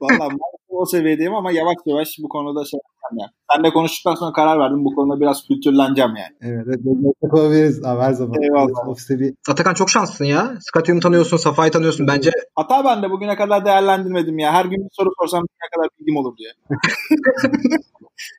Valla 0.00 0.28
o 0.68 0.86
seviyedeyim 0.86 1.34
ama 1.34 1.52
yavaş 1.52 1.76
yavaş 1.86 2.08
bu 2.22 2.28
konuda 2.28 2.64
şey 2.64 2.78
yapacağım 2.78 3.18
ya. 3.18 3.26
Sen 3.54 3.64
de 3.64 3.70
konuştuktan 3.70 4.14
sonra 4.14 4.32
karar 4.32 4.58
verdim. 4.58 4.84
Bu 4.84 4.94
konuda 4.94 5.20
biraz 5.20 5.46
kültürleneceğim 5.48 6.16
yani. 6.16 6.36
Evet. 6.40 6.64
evet 6.66 6.78
destek 6.84 7.34
olabiliriz 7.34 7.84
abi 7.84 8.02
her 8.02 8.12
zaman. 8.12 8.42
Eyvallah. 8.42 8.88
Ofiste 8.88 9.18
bir... 9.18 9.34
Atakan 9.50 9.74
çok 9.74 9.90
şanslısın 9.90 10.24
ya. 10.24 10.54
Scatium'u 10.60 11.00
tanıyorsun, 11.00 11.36
Safa'yı 11.36 11.72
tanıyorsun 11.72 12.06
bence. 12.06 12.30
Hata 12.54 12.84
ben 12.84 13.02
de 13.02 13.10
bugüne 13.10 13.36
kadar 13.36 13.64
değerlendirmedim 13.64 14.38
ya. 14.38 14.52
Her 14.52 14.64
gün 14.64 14.84
bir 14.84 14.90
soru 14.92 15.08
sorsam 15.20 15.42
ne 15.42 15.68
kadar 15.76 15.88
bilgim 16.00 16.16
olur 16.16 16.36
diye. 16.36 16.50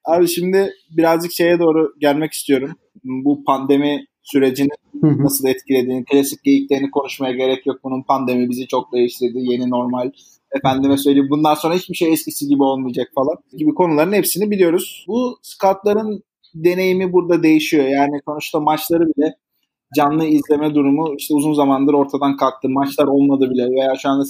Abi 0.06 0.28
şimdi 0.28 0.74
birazcık 0.98 1.32
şeye 1.32 1.60
doğru 1.60 1.94
gelmek 2.00 2.34
istiyorum. 2.34 2.67
Bu 3.04 3.44
pandemi 3.44 4.06
sürecini 4.24 4.70
nasıl 5.02 5.48
etkilediğini, 5.48 6.06
klasik 6.06 6.44
geyiklerini 6.44 6.92
konuşmaya 6.92 7.34
gerek 7.34 7.66
yok. 7.66 7.80
Bunun 7.84 8.04
pandemi 8.04 8.50
bizi 8.50 8.68
çok 8.68 8.94
değiştirdi. 8.94 9.38
Yeni 9.38 9.70
normal 9.70 10.12
efendime 10.52 10.98
söyleyeyim 10.98 11.30
bundan 11.30 11.54
sonra 11.54 11.76
hiçbir 11.76 11.96
şey 11.96 12.14
eskisi 12.14 12.48
gibi 12.48 12.64
olmayacak 12.64 13.08
falan 13.16 13.38
gibi 13.58 13.74
konuların 13.74 14.14
hepsini 14.14 14.52
biliyoruz. 14.52 15.06
Bu 15.08 15.40
scoutların 15.42 16.24
deneyimi 16.56 17.14
burada 17.14 17.44
değişiyor. 17.44 17.86
Yani 17.86 18.20
sonuçta 18.26 18.60
maçları 18.60 19.04
bile 19.04 19.36
canlı 19.96 20.26
izleme 20.26 20.76
durumu 20.76 21.16
işte 21.18 21.34
uzun 21.34 21.54
zamandır 21.54 21.94
ortadan 21.94 22.38
kalktı. 22.38 22.70
Maçlar 22.70 23.06
olmadı 23.08 23.50
bile 23.50 23.72
veya 23.72 23.96
şu 23.96 24.10
anda 24.10 24.24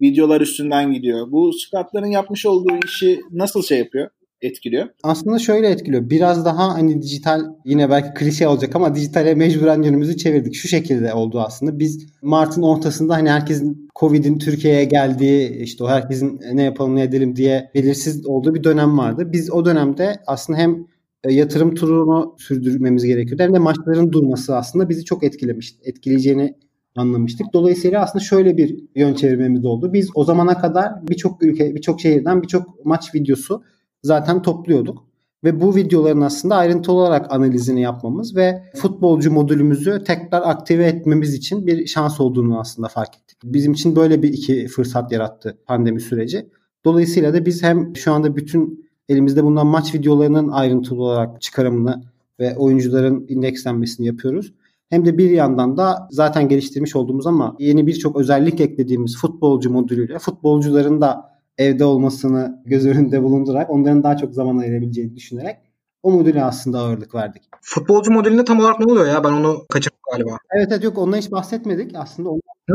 videolar 0.00 0.40
üstünden 0.40 0.92
gidiyor. 0.92 1.32
Bu 1.32 1.52
scoutların 1.52 2.06
yapmış 2.06 2.46
olduğu 2.46 2.74
işi 2.84 3.20
nasıl 3.30 3.62
şey 3.62 3.78
yapıyor? 3.78 4.10
Etkiliyor? 4.44 4.86
Aslında 5.02 5.38
şöyle 5.38 5.68
etkiliyor. 5.68 6.10
Biraz 6.10 6.44
daha 6.44 6.74
hani 6.74 7.02
dijital 7.02 7.44
yine 7.64 7.90
belki 7.90 8.14
klişe 8.14 8.48
olacak 8.48 8.76
ama 8.76 8.94
dijitale 8.94 9.34
mecburen 9.34 9.82
yönümüzü 9.82 10.16
çevirdik. 10.16 10.54
Şu 10.54 10.68
şekilde 10.68 11.14
oldu 11.14 11.40
aslında. 11.40 11.78
Biz 11.78 12.06
Mart'ın 12.22 12.62
ortasında 12.62 13.14
hani 13.14 13.30
herkesin 13.30 13.88
Covid'in 13.96 14.38
Türkiye'ye 14.38 14.84
geldiği 14.84 15.56
işte 15.56 15.84
o 15.84 15.88
herkesin 15.88 16.40
ne 16.52 16.62
yapalım 16.62 16.96
ne 16.96 17.02
edelim 17.02 17.36
diye 17.36 17.70
belirsiz 17.74 18.26
olduğu 18.26 18.54
bir 18.54 18.64
dönem 18.64 18.98
vardı. 18.98 19.32
Biz 19.32 19.50
o 19.52 19.64
dönemde 19.64 20.16
aslında 20.26 20.58
hem 20.58 20.86
e, 21.24 21.32
yatırım 21.32 21.74
turunu 21.74 22.36
sürdürmemiz 22.38 23.04
gerekiyordu 23.04 23.42
hem 23.42 23.54
de 23.54 23.58
maçların 23.58 24.12
durması 24.12 24.56
aslında 24.56 24.88
bizi 24.88 25.04
çok 25.04 25.24
etkilemiş. 25.24 25.74
Etkileyeceğini 25.84 26.54
anlamıştık. 26.96 27.46
Dolayısıyla 27.52 28.02
aslında 28.02 28.24
şöyle 28.24 28.56
bir 28.56 28.84
yön 28.96 29.14
çevirmemiz 29.14 29.64
oldu. 29.64 29.92
Biz 29.92 30.10
o 30.14 30.24
zamana 30.24 30.58
kadar 30.58 31.08
birçok 31.08 31.42
ülke, 31.42 31.74
birçok 31.74 32.00
şehirden 32.00 32.42
birçok 32.42 32.84
maç 32.84 33.14
videosu 33.14 33.62
zaten 34.04 34.42
topluyorduk. 34.42 35.04
Ve 35.44 35.60
bu 35.60 35.76
videoların 35.76 36.20
aslında 36.20 36.56
ayrıntılı 36.56 36.94
olarak 36.94 37.32
analizini 37.32 37.80
yapmamız 37.80 38.36
ve 38.36 38.62
futbolcu 38.76 39.32
modülümüzü 39.32 40.04
tekrar 40.04 40.42
aktive 40.42 40.84
etmemiz 40.84 41.34
için 41.34 41.66
bir 41.66 41.86
şans 41.86 42.20
olduğunu 42.20 42.60
aslında 42.60 42.88
fark 42.88 43.16
ettik. 43.16 43.38
Bizim 43.44 43.72
için 43.72 43.96
böyle 43.96 44.22
bir 44.22 44.32
iki 44.32 44.66
fırsat 44.66 45.12
yarattı 45.12 45.58
pandemi 45.66 46.00
süreci. 46.00 46.46
Dolayısıyla 46.84 47.34
da 47.34 47.46
biz 47.46 47.62
hem 47.62 47.96
şu 47.96 48.12
anda 48.12 48.36
bütün 48.36 48.84
elimizde 49.08 49.44
bulunan 49.44 49.66
maç 49.66 49.94
videolarının 49.94 50.48
ayrıntılı 50.48 51.02
olarak 51.02 51.42
çıkarımını 51.42 52.02
ve 52.40 52.56
oyuncuların 52.56 53.26
indekslenmesini 53.28 54.06
yapıyoruz. 54.06 54.52
Hem 54.90 55.04
de 55.04 55.18
bir 55.18 55.30
yandan 55.30 55.76
da 55.76 56.08
zaten 56.10 56.48
geliştirmiş 56.48 56.96
olduğumuz 56.96 57.26
ama 57.26 57.56
yeni 57.58 57.86
birçok 57.86 58.16
özellik 58.16 58.60
eklediğimiz 58.60 59.16
futbolcu 59.16 59.70
modülüyle 59.70 60.18
futbolcuların 60.18 61.00
da 61.00 61.33
evde 61.58 61.84
olmasını 61.84 62.62
göz 62.66 62.86
önünde 62.86 63.22
bulundurarak 63.22 63.70
onların 63.70 64.02
daha 64.02 64.16
çok 64.16 64.34
zaman 64.34 64.58
ayırabileceğini 64.58 65.16
düşünerek 65.16 65.56
o 66.02 66.10
modüle 66.10 66.44
aslında 66.44 66.78
ağırlık 66.78 67.14
verdik. 67.14 67.42
Futbolcu 67.62 68.12
modülünde 68.12 68.44
tam 68.44 68.60
olarak 68.60 68.80
ne 68.80 68.86
oluyor 68.92 69.06
ya? 69.06 69.24
Ben 69.24 69.32
onu 69.32 69.66
kaçırdım 69.68 69.98
galiba. 70.12 70.38
Evet 70.56 70.68
evet 70.70 70.84
yok 70.84 70.98
ondan 70.98 71.16
hiç 71.16 71.32
bahsetmedik 71.32 71.92
aslında. 71.96 72.28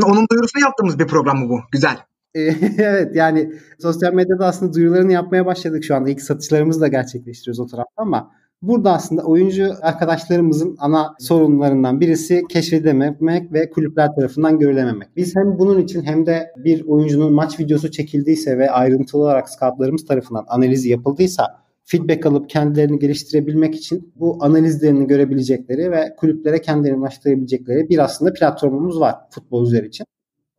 Onun 0.04 0.26
duyurusunu 0.30 0.62
yaptığımız 0.62 0.98
bir 0.98 1.06
program 1.06 1.38
mı 1.38 1.48
bu? 1.48 1.60
Güzel. 1.72 1.96
evet 2.34 3.16
yani 3.16 3.52
sosyal 3.78 4.12
medyada 4.12 4.46
aslında 4.46 4.72
duyurularını 4.72 5.12
yapmaya 5.12 5.46
başladık 5.46 5.84
şu 5.84 5.94
anda. 5.94 6.10
İlk 6.10 6.22
satışlarımızı 6.22 6.80
da 6.80 6.88
gerçekleştiriyoruz 6.88 7.60
o 7.60 7.66
tarafta 7.66 8.02
ama 8.02 8.30
Burada 8.62 8.92
aslında 8.92 9.22
oyuncu 9.22 9.72
arkadaşlarımızın 9.82 10.76
ana 10.78 11.14
sorunlarından 11.18 12.00
birisi 12.00 12.42
keşfedememek 12.48 13.52
ve 13.52 13.70
kulüpler 13.70 14.14
tarafından 14.14 14.58
görülememek. 14.58 15.08
Biz 15.16 15.36
hem 15.36 15.58
bunun 15.58 15.82
için 15.82 16.02
hem 16.02 16.26
de 16.26 16.52
bir 16.56 16.86
oyuncunun 16.86 17.32
maç 17.32 17.60
videosu 17.60 17.90
çekildiyse 17.90 18.58
ve 18.58 18.70
ayrıntılı 18.70 19.22
olarak 19.22 19.50
scoutlarımız 19.50 20.06
tarafından 20.06 20.44
analizi 20.48 20.88
yapıldıysa 20.88 21.46
feedback 21.84 22.26
alıp 22.26 22.50
kendilerini 22.50 22.98
geliştirebilmek 22.98 23.74
için 23.74 24.12
bu 24.16 24.38
analizlerini 24.40 25.06
görebilecekleri 25.06 25.90
ve 25.90 26.14
kulüplere 26.16 26.60
kendilerini 26.60 26.98
ulaştırabilecekleri 26.98 27.88
bir 27.88 27.98
aslında 27.98 28.32
platformumuz 28.32 29.00
var 29.00 29.14
futbolcular 29.30 29.82
için. 29.82 30.06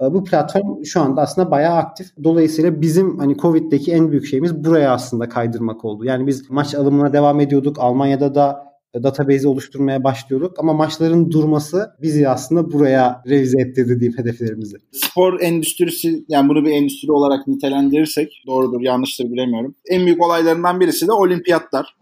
Ee, 0.01 0.13
bu 0.13 0.23
platform 0.23 0.85
şu 0.85 1.01
anda 1.01 1.21
aslında 1.21 1.51
bayağı 1.51 1.75
aktif. 1.75 2.07
Dolayısıyla 2.23 2.81
bizim 2.81 3.19
hani 3.19 3.37
Covid'deki 3.37 3.91
en 3.91 4.11
büyük 4.11 4.25
şeyimiz 4.25 4.63
buraya 4.63 4.93
aslında 4.93 5.29
kaydırmak 5.29 5.85
oldu. 5.85 6.05
Yani 6.05 6.27
biz 6.27 6.49
maç 6.49 6.75
alımına 6.75 7.13
devam 7.13 7.39
ediyorduk. 7.39 7.79
Almanya'da 7.79 8.35
da 8.35 8.71
database 9.03 9.47
oluşturmaya 9.47 10.03
başlıyorduk 10.03 10.59
ama 10.59 10.73
maçların 10.73 11.31
durması 11.31 11.89
bizi 12.01 12.29
aslında 12.29 12.71
buraya 12.71 13.21
revize 13.27 13.61
ettirdi 13.61 13.99
diyeyim 13.99 14.17
hedeflerimizi. 14.17 14.77
Spor 14.91 15.39
endüstrisi 15.39 16.25
yani 16.27 16.49
bunu 16.49 16.65
bir 16.65 16.71
endüstri 16.71 17.11
olarak 17.11 17.47
nitelendirirsek 17.47 18.43
doğrudur 18.47 18.81
yanlıştır 18.81 19.25
bilemiyorum. 19.25 19.75
En 19.89 20.05
büyük 20.05 20.25
olaylarından 20.25 20.79
birisi 20.79 21.07
de 21.07 21.11
olimpiyatlar. 21.11 21.95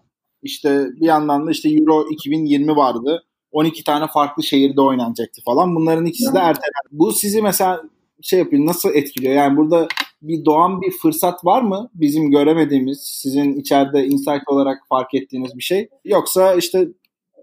İşte 0.44 0.88
bir 1.02 1.06
yandan 1.06 1.48
da 1.48 1.52
işte 1.52 1.70
Euro 1.70 2.06
2020 2.12 2.76
vardı. 2.76 3.24
12 3.52 3.84
tane 3.84 4.08
farklı 4.08 4.44
şehirde 4.44 4.82
oynanacaktı 4.82 5.42
falan. 5.46 5.76
Bunların 5.76 6.06
ikisi 6.06 6.34
de 6.34 6.40
ertelendi. 6.40 6.90
Bu 6.92 7.12
sizi 7.12 7.42
mesela 7.42 7.84
şey 8.22 8.40
yapıyor 8.40 8.66
nasıl 8.66 8.90
etkiliyor? 8.90 9.34
Yani 9.34 9.58
burada 9.58 9.88
bir 10.22 10.46
doğan 10.46 10.82
bir 10.82 10.92
fırsat 10.92 11.46
var 11.46 11.62
mı? 11.62 11.90
Bizim 11.94 12.32
göremediğimiz, 12.32 13.00
sizin 13.04 13.54
içeride 13.54 14.06
insight 14.06 14.42
olarak 14.48 14.78
fark 14.90 15.14
ettiğiniz 15.14 15.58
bir 15.58 15.64
şey. 15.64 15.90
Yoksa 16.06 16.54
işte 16.54 16.88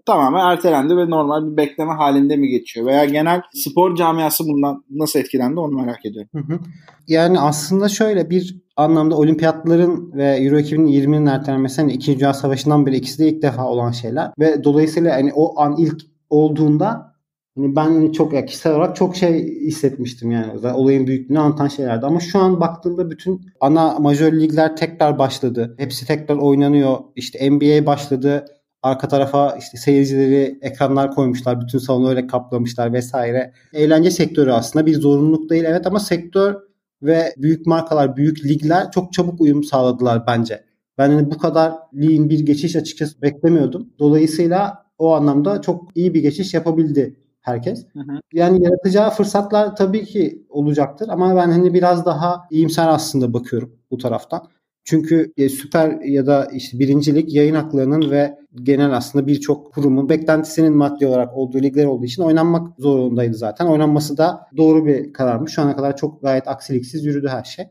tamamen 0.05 0.51
ertelendi 0.51 0.97
ve 0.97 1.09
normal 1.09 1.51
bir 1.51 1.57
bekleme 1.57 1.93
halinde 1.93 2.35
mi 2.35 2.47
geçiyor? 2.47 2.85
Veya 2.85 3.05
genel 3.05 3.41
spor 3.53 3.95
camiası 3.95 4.43
bundan 4.47 4.83
nasıl 4.89 5.19
etkilendi 5.19 5.59
onu 5.59 5.75
merak 5.75 6.05
ediyorum. 6.05 6.29
Hı 6.33 6.53
hı. 6.53 6.59
Yani 7.07 7.39
aslında 7.39 7.89
şöyle 7.89 8.29
bir 8.29 8.66
anlamda 8.77 9.15
olimpiyatların 9.15 10.11
ve 10.13 10.25
Euro 10.25 10.59
2020'nin 10.59 11.25
ertelenmesi 11.25 11.81
hani 11.81 11.93
2. 11.93 12.19
Dünya 12.19 12.33
Savaşı'ndan 12.33 12.85
beri 12.85 12.95
ikisi 12.95 13.19
de 13.19 13.29
ilk 13.29 13.41
defa 13.41 13.65
olan 13.65 13.91
şeyler 13.91 14.31
ve 14.39 14.63
dolayısıyla 14.63 15.15
hani 15.15 15.33
o 15.33 15.59
an 15.59 15.75
ilk 15.77 16.01
olduğunda 16.29 17.13
hani 17.57 17.75
ben 17.75 18.11
çok 18.11 18.33
ya 18.33 18.45
kişisel 18.45 18.75
olarak 18.75 18.95
çok 18.95 19.15
şey 19.15 19.61
hissetmiştim 19.61 20.31
yani 20.31 20.67
olayın 20.73 21.07
büyüklüğünü 21.07 21.39
anlatan 21.39 21.67
şeylerdi 21.67 22.05
ama 22.05 22.19
şu 22.19 22.39
an 22.39 22.59
baktığımda 22.59 23.09
bütün 23.09 23.41
ana 23.59 23.99
majör 23.99 24.33
ligler 24.33 24.75
tekrar 24.75 25.19
başladı. 25.19 25.75
Hepsi 25.77 26.07
tekrar 26.07 26.35
oynanıyor. 26.35 26.97
İşte 27.15 27.51
NBA 27.51 27.85
başladı 27.85 28.45
arka 28.83 29.07
tarafa 29.07 29.57
işte 29.59 29.77
seyircileri 29.77 30.59
ekranlar 30.61 31.15
koymuşlar. 31.15 31.61
Bütün 31.61 31.79
salonu 31.79 32.09
öyle 32.09 32.27
kaplamışlar 32.27 32.93
vesaire. 32.93 33.53
Eğlence 33.73 34.11
sektörü 34.11 34.51
aslında 34.51 34.85
bir 34.85 34.99
zorunluluk 34.99 35.49
değil 35.49 35.63
evet 35.63 35.87
ama 35.87 35.99
sektör 35.99 36.66
ve 37.01 37.33
büyük 37.37 37.65
markalar, 37.65 38.15
büyük 38.15 38.45
ligler 38.45 38.91
çok 38.91 39.13
çabuk 39.13 39.41
uyum 39.41 39.63
sağladılar 39.63 40.27
bence. 40.27 40.63
Ben 40.97 41.09
hani 41.09 41.31
bu 41.31 41.37
kadar 41.37 41.73
ligin 41.93 42.29
bir 42.29 42.39
geçiş 42.39 42.75
açıkçası 42.75 43.21
beklemiyordum. 43.21 43.89
Dolayısıyla 43.99 44.85
o 44.97 45.13
anlamda 45.13 45.61
çok 45.61 45.89
iyi 45.95 46.13
bir 46.13 46.21
geçiş 46.21 46.53
yapabildi 46.53 47.15
herkes. 47.41 47.85
Hı 47.93 47.99
hı. 47.99 48.19
Yani 48.33 48.63
yaratacağı 48.63 49.09
fırsatlar 49.09 49.75
tabii 49.75 50.05
ki 50.05 50.45
olacaktır 50.49 51.09
ama 51.09 51.35
ben 51.35 51.51
hani 51.51 51.73
biraz 51.73 52.05
daha 52.05 52.47
iyimser 52.51 52.87
aslında 52.87 53.33
bakıyorum 53.33 53.75
bu 53.91 53.97
taraftan. 53.97 54.47
Çünkü 54.89 55.33
e, 55.37 55.49
süper 55.49 56.01
ya 56.01 56.25
da 56.25 56.45
işte 56.53 56.79
birincilik 56.79 57.33
yayın 57.33 57.55
haklarının 57.55 58.11
ve 58.11 58.37
genel 58.63 58.97
aslında 58.97 59.27
birçok 59.27 59.73
kurumun 59.73 60.09
beklentisinin 60.09 60.77
maddi 60.77 61.07
olarak 61.07 61.37
olduğu 61.37 61.57
ligler 61.63 61.85
olduğu 61.85 62.05
için 62.05 62.23
oynanmak 62.23 62.79
zorundaydı 62.79 63.33
zaten. 63.37 63.65
Oynanması 63.65 64.17
da 64.17 64.47
doğru 64.57 64.85
bir 64.85 65.13
kararmış. 65.13 65.51
Şu 65.51 65.61
ana 65.61 65.75
kadar 65.75 65.97
çok 65.97 66.21
gayet 66.21 66.47
aksiliksiz 66.47 67.05
yürüdü 67.05 67.27
her 67.27 67.43
şey. 67.43 67.65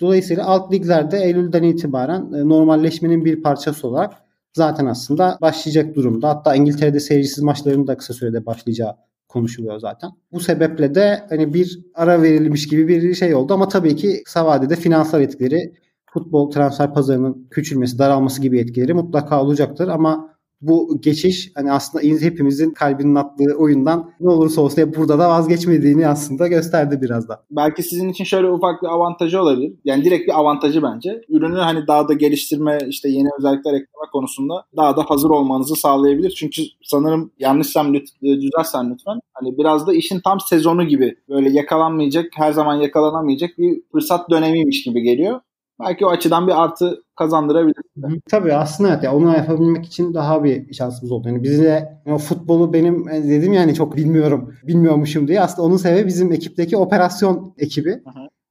Dolayısıyla 0.00 0.46
alt 0.46 0.72
liglerde 0.72 1.18
Eylül'den 1.18 1.62
itibaren 1.62 2.32
e, 2.32 2.48
normalleşmenin 2.48 3.24
bir 3.24 3.42
parçası 3.42 3.88
olarak 3.88 4.12
zaten 4.52 4.86
aslında 4.86 5.38
başlayacak 5.40 5.94
durumda. 5.94 6.28
Hatta 6.28 6.54
İngiltere'de 6.54 7.00
seyircisiz 7.00 7.44
maçların 7.44 7.86
da 7.86 7.96
kısa 7.96 8.14
sürede 8.14 8.46
başlayacağı 8.46 8.96
konuşuluyor 9.28 9.78
zaten. 9.78 10.10
Bu 10.32 10.40
sebeple 10.40 10.94
de 10.94 11.22
hani 11.28 11.54
bir 11.54 11.80
ara 11.94 12.22
verilmiş 12.22 12.68
gibi 12.68 12.88
bir 12.88 13.14
şey 13.14 13.34
oldu 13.34 13.54
ama 13.54 13.68
tabii 13.68 13.96
ki 13.96 14.22
kısa 14.24 14.46
vadede 14.46 14.76
finansal 14.76 15.22
etkileri 15.22 15.72
futbol 16.12 16.50
transfer 16.50 16.94
pazarının 16.94 17.48
küçülmesi, 17.50 17.98
daralması 17.98 18.42
gibi 18.42 18.60
etkileri 18.60 18.94
mutlaka 18.94 19.42
olacaktır 19.42 19.88
ama 19.88 20.30
bu 20.60 21.00
geçiş 21.00 21.52
hani 21.54 21.72
aslında 21.72 22.04
hepimizin 22.04 22.70
kalbinin 22.70 23.14
attığı 23.14 23.56
oyundan 23.58 24.10
ne 24.20 24.30
olursa 24.30 24.60
olsa 24.60 24.94
burada 24.94 25.18
da 25.18 25.28
vazgeçmediğini 25.28 26.08
aslında 26.08 26.48
gösterdi 26.48 26.98
biraz 27.02 27.28
da. 27.28 27.42
Belki 27.50 27.82
sizin 27.82 28.08
için 28.08 28.24
şöyle 28.24 28.50
ufak 28.50 28.82
bir 28.82 28.86
avantajı 28.86 29.42
olabilir. 29.42 29.72
Yani 29.84 30.04
direkt 30.04 30.26
bir 30.26 30.38
avantajı 30.38 30.82
bence. 30.82 31.22
Ürünü 31.28 31.58
hani 31.58 31.86
daha 31.86 32.08
da 32.08 32.12
geliştirme, 32.12 32.78
işte 32.88 33.08
yeni 33.08 33.28
özellikler 33.38 33.72
ekleme 33.72 34.10
konusunda 34.12 34.54
daha 34.76 34.96
da 34.96 35.02
hazır 35.08 35.30
olmanızı 35.30 35.76
sağlayabilir. 35.76 36.30
Çünkü 36.30 36.62
sanırım 36.82 37.32
yanlışsam 37.38 37.94
düzelsen 38.22 38.90
lütfen. 38.90 39.20
Hani 39.32 39.58
biraz 39.58 39.86
da 39.86 39.94
işin 39.94 40.20
tam 40.24 40.40
sezonu 40.40 40.84
gibi 40.84 41.14
böyle 41.28 41.50
yakalanmayacak, 41.50 42.26
her 42.34 42.52
zaman 42.52 42.74
yakalanamayacak 42.74 43.50
bir 43.58 43.82
fırsat 43.92 44.30
dönemiymiş 44.30 44.82
gibi 44.82 45.02
geliyor 45.02 45.40
belki 45.80 46.06
o 46.06 46.10
açıdan 46.10 46.46
bir 46.46 46.62
artı 46.62 47.02
kazandırabilir. 47.16 47.82
Tabii 48.30 48.54
aslında 48.54 48.90
evet 48.90 49.02
ya 49.02 49.14
onu 49.14 49.36
yapabilmek 49.36 49.86
için 49.86 50.14
daha 50.14 50.44
bir 50.44 50.74
şansımız 50.74 51.12
oldu. 51.12 51.28
Yani 51.28 51.42
bizde 51.42 52.00
yani 52.06 52.18
futbolu 52.18 52.72
benim 52.72 53.06
dedim 53.06 53.52
yani 53.52 53.74
çok 53.74 53.96
bilmiyorum, 53.96 54.54
bilmiyormuşum 54.66 55.28
diye. 55.28 55.40
Aslında 55.40 55.68
onun 55.68 55.76
sebebi 55.76 56.06
bizim 56.06 56.32
ekipteki 56.32 56.76
operasyon 56.76 57.54
ekibi. 57.58 58.02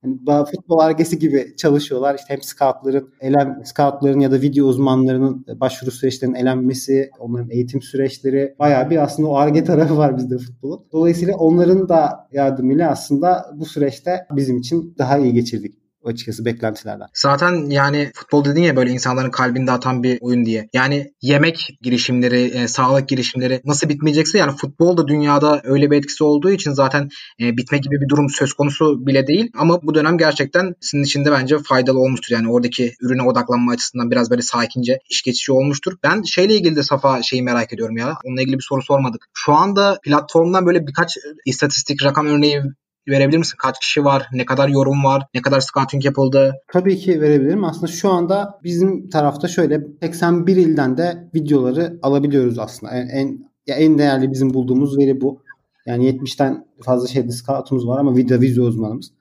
Yani 0.04 0.20
daha 0.28 0.46
futbol 0.46 0.80
argesi 0.80 1.20
gibi 1.20 1.56
çalışıyorlar. 1.58 2.16
İşte 2.16 2.34
hem 2.34 2.42
scoutların, 2.42 3.10
elem, 3.22 3.62
scoutların 3.66 4.20
ya 4.20 4.32
da 4.32 4.42
video 4.42 4.66
uzmanlarının 4.66 5.46
başvuru 5.56 5.92
süreçlerinin 5.92 6.36
elenmesi, 6.36 7.10
onların 7.20 7.50
eğitim 7.50 7.82
süreçleri 7.82 8.56
bayağı 8.60 8.90
bir 8.90 9.04
aslında 9.04 9.30
o 9.30 9.36
arge 9.36 9.64
tarafı 9.64 9.98
var 9.98 10.18
bizde 10.18 10.38
futbolun. 10.38 10.86
Dolayısıyla 10.92 11.38
onların 11.38 11.90
da 11.90 12.28
yardımıyla 12.32 12.92
aslında 12.92 13.46
bu 13.56 13.66
süreçte 13.66 14.26
bizim 14.32 14.58
için 14.58 14.96
daha 14.98 15.18
iyi 15.18 15.34
geçirdik 15.34 15.79
açıkçası 16.06 16.46
beklentilerden. 16.46 17.08
Zaten 17.14 17.70
yani 17.70 18.12
futbol 18.16 18.46
dedin 18.46 18.62
ya 18.62 18.76
böyle 18.76 18.92
insanların 18.92 19.32
kalbinde 19.32 19.72
atan 19.72 20.04
bir 20.04 20.18
oyun 20.22 20.46
diye. 20.46 20.70
Yani 20.74 21.14
yemek 21.22 21.78
girişimleri, 21.82 22.42
e, 22.42 22.68
sağlık 22.68 23.10
girişimleri 23.10 23.62
nasıl 23.66 23.90
bitmeyecekse 23.90 24.38
yani 24.38 24.58
futbol 24.58 24.98
da 24.98 25.08
dünyada 25.08 25.62
öyle 25.64 25.92
bir 25.92 25.98
etkisi 25.98 26.24
olduğu 26.24 26.52
için 26.52 26.72
zaten 26.72 27.10
e, 27.42 27.58
bitme 27.58 27.78
gibi 27.78 28.02
bir 28.02 28.10
durum 28.10 28.30
söz 28.30 28.54
konusu 28.54 29.08
bile 29.08 29.28
değil. 29.28 29.52
Ama 29.58 29.82
bu 29.84 29.96
dönem 29.96 30.18
gerçekten 30.18 30.76
sizin 30.82 31.04
için 31.04 31.26
de 31.26 31.32
bence 31.32 31.58
faydalı 31.60 32.00
olmuştur. 32.00 32.36
Yani 32.36 32.52
oradaki 32.52 32.94
ürüne 33.02 33.24
odaklanma 33.24 33.72
açısından 33.72 34.12
biraz 34.12 34.32
böyle 34.32 34.42
sakince 34.42 35.00
iş 35.10 35.22
geçişi 35.22 35.52
olmuştur. 35.52 35.94
Ben 36.04 36.22
şeyle 36.22 36.56
ilgili 36.56 36.76
de 36.76 36.84
Safa 36.84 37.22
şeyi 37.24 37.44
merak 37.44 37.74
ediyorum 37.74 37.98
ya. 37.98 38.18
Onunla 38.26 38.42
ilgili 38.42 38.58
bir 38.58 38.66
soru 38.70 38.82
sormadık. 38.82 39.26
Şu 39.34 39.54
anda 39.54 40.00
platformdan 40.04 40.66
böyle 40.66 40.88
birkaç 40.88 41.18
istatistik 41.46 42.04
rakam 42.04 42.28
örneği 42.28 42.62
verebilir 43.08 43.38
misin? 43.38 43.56
Kaç 43.60 43.80
kişi 43.80 44.06
var? 44.06 44.28
Ne 44.34 44.46
kadar 44.46 44.70
yorum 44.70 45.04
var? 45.04 45.24
Ne 45.34 45.42
kadar 45.42 45.60
scouting 45.60 46.06
yapıldı? 46.06 46.56
Tabii 46.74 46.98
ki 46.98 47.22
verebilirim. 47.22 47.64
Aslında 47.64 47.88
şu 47.88 48.10
anda 48.10 48.60
bizim 48.64 49.10
tarafta 49.10 49.48
şöyle 49.48 49.82
81 50.02 50.56
ilden 50.56 50.98
de 50.98 51.30
videoları 51.36 52.00
alabiliyoruz 52.02 52.60
aslında. 52.60 52.94
En, 52.94 53.08
en, 53.08 53.50
ya 53.68 53.76
en 53.76 53.98
değerli 53.98 54.32
bizim 54.32 54.54
bulduğumuz 54.54 54.98
veri 54.98 55.22
bu. 55.22 55.42
Yani 55.86 56.10
70'ten 56.10 56.66
fazla 56.82 57.08
şeyde 57.08 57.32
scoutumuz 57.32 57.88
var 57.88 58.00
ama 58.00 58.16
video, 58.16 58.42
video 58.42 58.64
uzmanımız. 58.64 59.12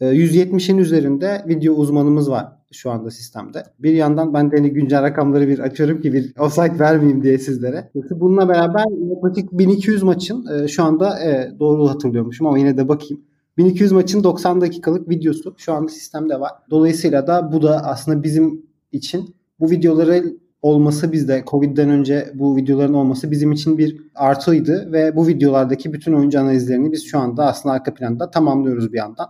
170'in 0.00 0.78
üzerinde 0.78 1.44
video 1.48 1.74
uzmanımız 1.74 2.30
var 2.30 2.52
şu 2.72 2.90
anda 2.90 3.10
sistemde. 3.10 3.62
Bir 3.78 3.92
yandan 3.92 4.34
ben 4.34 4.50
de 4.50 4.56
hani 4.56 4.70
güncel 4.70 5.02
rakamları 5.02 5.48
bir 5.48 5.58
açıyorum 5.58 6.00
ki 6.00 6.12
bir 6.12 6.32
offside 6.38 6.78
vermeyeyim 6.78 7.22
diye 7.22 7.38
sizlere. 7.38 7.90
Bununla 8.10 8.48
beraber 8.48 8.84
yaklaşık 9.10 9.52
1200 9.52 10.02
maçın 10.02 10.66
şu 10.66 10.84
anda 10.84 11.20
e, 11.20 11.52
doğru 11.60 11.88
hatırlıyormuşum 11.88 12.46
ama 12.46 12.58
yine 12.58 12.76
de 12.76 12.88
bakayım. 12.88 13.27
1200 13.58 13.92
maçın 13.92 14.24
90 14.24 14.60
dakikalık 14.60 15.08
videosu 15.08 15.54
şu 15.58 15.72
anda 15.72 15.88
sistemde 15.88 16.40
var. 16.40 16.52
Dolayısıyla 16.70 17.26
da 17.26 17.52
bu 17.52 17.62
da 17.62 17.84
aslında 17.84 18.22
bizim 18.22 18.62
için 18.92 19.36
bu 19.60 19.70
videoları 19.70 20.24
olması 20.62 21.12
bizde 21.12 21.44
Covid'den 21.46 21.90
önce 21.90 22.32
bu 22.34 22.56
videoların 22.56 22.94
olması 22.94 23.30
bizim 23.30 23.52
için 23.52 23.78
bir 23.78 24.00
artıydı 24.14 24.92
ve 24.92 25.16
bu 25.16 25.26
videolardaki 25.26 25.92
bütün 25.92 26.12
oyuncu 26.12 26.40
analizlerini 26.40 26.92
biz 26.92 27.06
şu 27.06 27.18
anda 27.18 27.46
aslında 27.46 27.74
arka 27.74 27.94
planda 27.94 28.30
tamamlıyoruz 28.30 28.92
bir 28.92 28.98
yandan. 28.98 29.26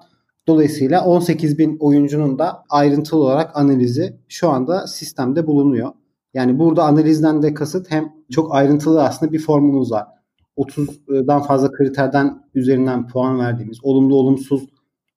Dolayısıyla 0.47 1.05
18 1.05 1.59
bin 1.59 1.77
oyuncunun 1.81 2.39
da 2.39 2.65
ayrıntılı 2.71 3.21
olarak 3.21 3.57
analizi 3.57 4.17
şu 4.29 4.49
anda 4.49 4.87
sistemde 4.87 5.47
bulunuyor. 5.47 5.93
Yani 6.35 6.59
burada 6.59 6.85
analizden 6.85 7.43
de 7.43 7.55
kasıt 7.55 7.91
hem 7.91 8.13
çok 8.31 8.55
ayrıntılı 8.55 9.05
aslında 9.05 9.33
bir 9.33 9.39
formumuz 9.39 9.93
var. 9.93 10.18
30'dan 10.59 11.43
fazla 11.43 11.73
kriterden 11.73 12.43
üzerinden 12.55 13.09
puan 13.09 13.39
verdiğimiz, 13.39 13.79
olumlu 13.83 14.17
olumsuz 14.17 14.67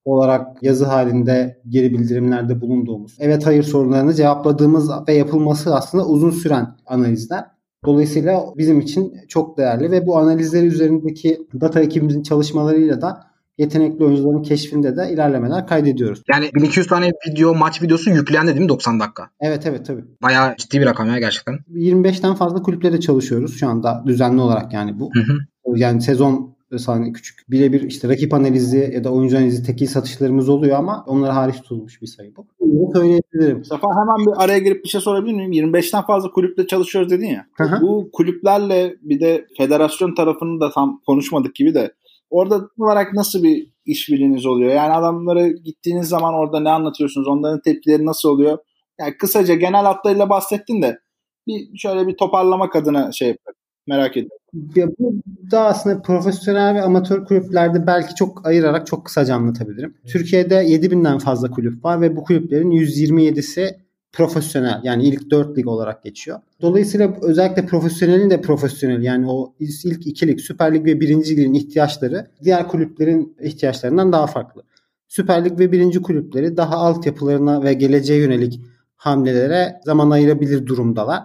olarak 0.06 0.64
yazı 0.64 0.86
halinde 0.86 1.62
geri 1.70 1.92
bildirimlerde 1.94 2.62
bulunduğumuz, 2.62 3.18
evet 3.20 3.46
hayır 3.46 3.64
sorularını 3.64 4.14
cevapladığımız 4.14 4.92
ve 5.08 5.14
yapılması 5.14 5.76
aslında 5.76 6.08
uzun 6.08 6.32
süren 6.32 6.68
analizler. 6.86 7.46
Dolayısıyla 7.86 8.44
bizim 8.58 8.80
için 8.80 9.14
çok 9.28 9.58
değerli 9.58 9.92
ve 9.92 10.08
bu 10.08 10.18
analizleri 10.18 10.66
üzerindeki 10.66 11.48
data 11.62 11.82
ekibimizin 11.82 12.24
çalışmalarıyla 12.24 13.02
da 13.02 13.31
yetenekli 13.62 14.06
oyuncuların 14.06 14.44
keşfinde 14.44 14.98
de 14.98 15.10
ilerlemeler 15.14 15.68
kaydediyoruz. 15.68 16.22
Yani 16.34 16.50
1200 16.56 16.88
tane 16.88 17.12
video, 17.28 17.56
maç 17.56 17.82
videosu 17.82 18.10
yüklendi 18.10 18.52
değil 18.52 18.62
mi 18.62 18.70
90 18.70 19.00
dakika? 19.00 19.30
Evet 19.40 19.66
evet 19.66 19.86
tabii. 19.86 20.04
Bayağı 20.22 20.56
ciddi 20.58 20.82
bir 20.82 20.86
rakam 20.86 21.10
ya 21.10 21.20
gerçekten. 21.20 21.60
25'ten 21.74 22.36
fazla 22.36 22.62
kulüplere 22.62 23.00
çalışıyoruz 23.00 23.60
şu 23.60 23.68
anda 23.68 24.04
düzenli 24.08 24.42
olarak 24.42 24.74
yani 24.74 25.00
bu. 25.00 25.10
Hı 25.14 25.20
hı. 25.20 25.38
Yani 25.78 26.02
sezon 26.02 26.56
sahne 26.78 27.12
küçük 27.12 27.52
birebir 27.52 27.82
işte 27.82 28.10
rakip 28.10 28.34
analizi 28.34 28.92
ya 28.94 29.04
da 29.04 29.12
oyuncu 29.12 29.38
analizi 29.38 29.64
tekil 29.64 29.88
satışlarımız 29.88 30.50
oluyor 30.50 30.78
ama 30.78 31.04
onlara 31.08 31.36
hariç 31.36 31.56
tutulmuş 31.56 32.02
bir 32.02 32.08
sayı 32.08 32.36
bu. 32.36 32.46
Bunu 32.60 32.92
söyleyebilirim. 32.94 33.66
Safa 33.66 33.88
hemen 33.92 34.26
bir 34.28 34.44
araya 34.44 34.60
girip 34.60 34.84
bir 34.84 34.90
şey 34.90 35.02
sorabilir 35.02 35.34
miyim? 35.34 35.74
25'ten 35.74 36.02
fazla 36.02 36.32
kulüple 36.32 36.68
çalışıyoruz 36.68 37.12
dedin 37.12 37.28
ya. 37.28 37.46
Bu 37.82 38.10
kulüplerle 38.14 38.96
bir 39.02 39.20
de 39.20 39.46
federasyon 39.58 40.16
tarafını 40.16 40.62
da 40.62 40.72
tam 40.72 41.02
konuşmadık 41.06 41.56
gibi 41.56 41.74
de 41.74 41.92
orada 42.32 42.70
olarak 42.80 43.14
nasıl 43.14 43.44
bir 43.44 43.72
işbirliğiniz 43.86 44.46
oluyor? 44.46 44.72
Yani 44.72 44.94
adamlara 44.94 45.48
gittiğiniz 45.48 46.08
zaman 46.08 46.34
orada 46.34 46.60
ne 46.60 46.70
anlatıyorsunuz? 46.70 47.28
Onların 47.28 47.62
tepkileri 47.62 48.06
nasıl 48.06 48.30
oluyor? 48.30 48.58
Yani 49.00 49.18
kısaca 49.18 49.56
genel 49.56 49.84
hatlarıyla 49.84 50.30
bahsettin 50.30 50.82
de 50.82 51.00
bir 51.48 51.78
şöyle 51.78 52.08
bir 52.08 52.18
toparlamak 52.18 52.76
adına 52.76 53.12
şey 53.12 53.28
yaparım. 53.28 53.58
Merak 53.88 54.18
ediyorum. 54.18 54.38
Ya 54.76 54.88
bu 55.00 55.22
da 55.52 55.62
aslında 55.62 56.02
profesyonel 56.02 56.76
ve 56.76 56.82
amatör 56.82 57.26
kulüplerde 57.26 57.88
belki 57.88 58.16
çok 58.16 58.48
ayırarak 58.48 58.88
çok 58.88 59.06
kısaca 59.06 59.36
anlatabilirim. 59.36 59.98
Türkiye'de 60.08 60.56
7000'den 60.56 61.18
fazla 61.18 61.52
kulüp 61.52 61.86
var 61.86 62.02
ve 62.02 62.16
bu 62.16 62.24
kulüplerin 62.24 62.72
127'si 62.72 63.76
profesyonel 64.14 64.82
yani 64.84 65.04
ilk 65.08 65.32
4 65.32 65.58
lig 65.58 65.68
olarak 65.68 66.04
geçiyor. 66.04 66.40
Dolayısıyla 66.62 67.18
özellikle 67.22 67.66
profesyonelin 67.66 68.30
de 68.30 68.42
profesyonel 68.42 69.02
yani 69.02 69.32
o 69.32 69.54
ilk 69.60 70.08
2 70.08 70.28
lig, 70.28 70.40
Süper 70.40 70.74
Lig 70.74 70.86
ve 70.86 71.00
1. 71.00 71.08
Lig'in 71.08 71.54
ihtiyaçları 71.54 72.28
diğer 72.44 72.68
kulüplerin 72.68 73.38
ihtiyaçlarından 73.42 74.12
daha 74.12 74.28
farklı. 74.28 74.64
Süper 75.08 75.46
Lig 75.46 75.60
ve 75.60 75.72
1. 75.72 76.02
kulüpleri 76.02 76.58
daha 76.58 76.76
altyapılarına 76.76 77.64
ve 77.64 77.74
geleceğe 77.74 78.20
yönelik 78.20 78.62
hamlelere 78.96 79.80
zaman 79.86 80.10
ayırabilir 80.10 80.66
durumdalar. 80.66 81.24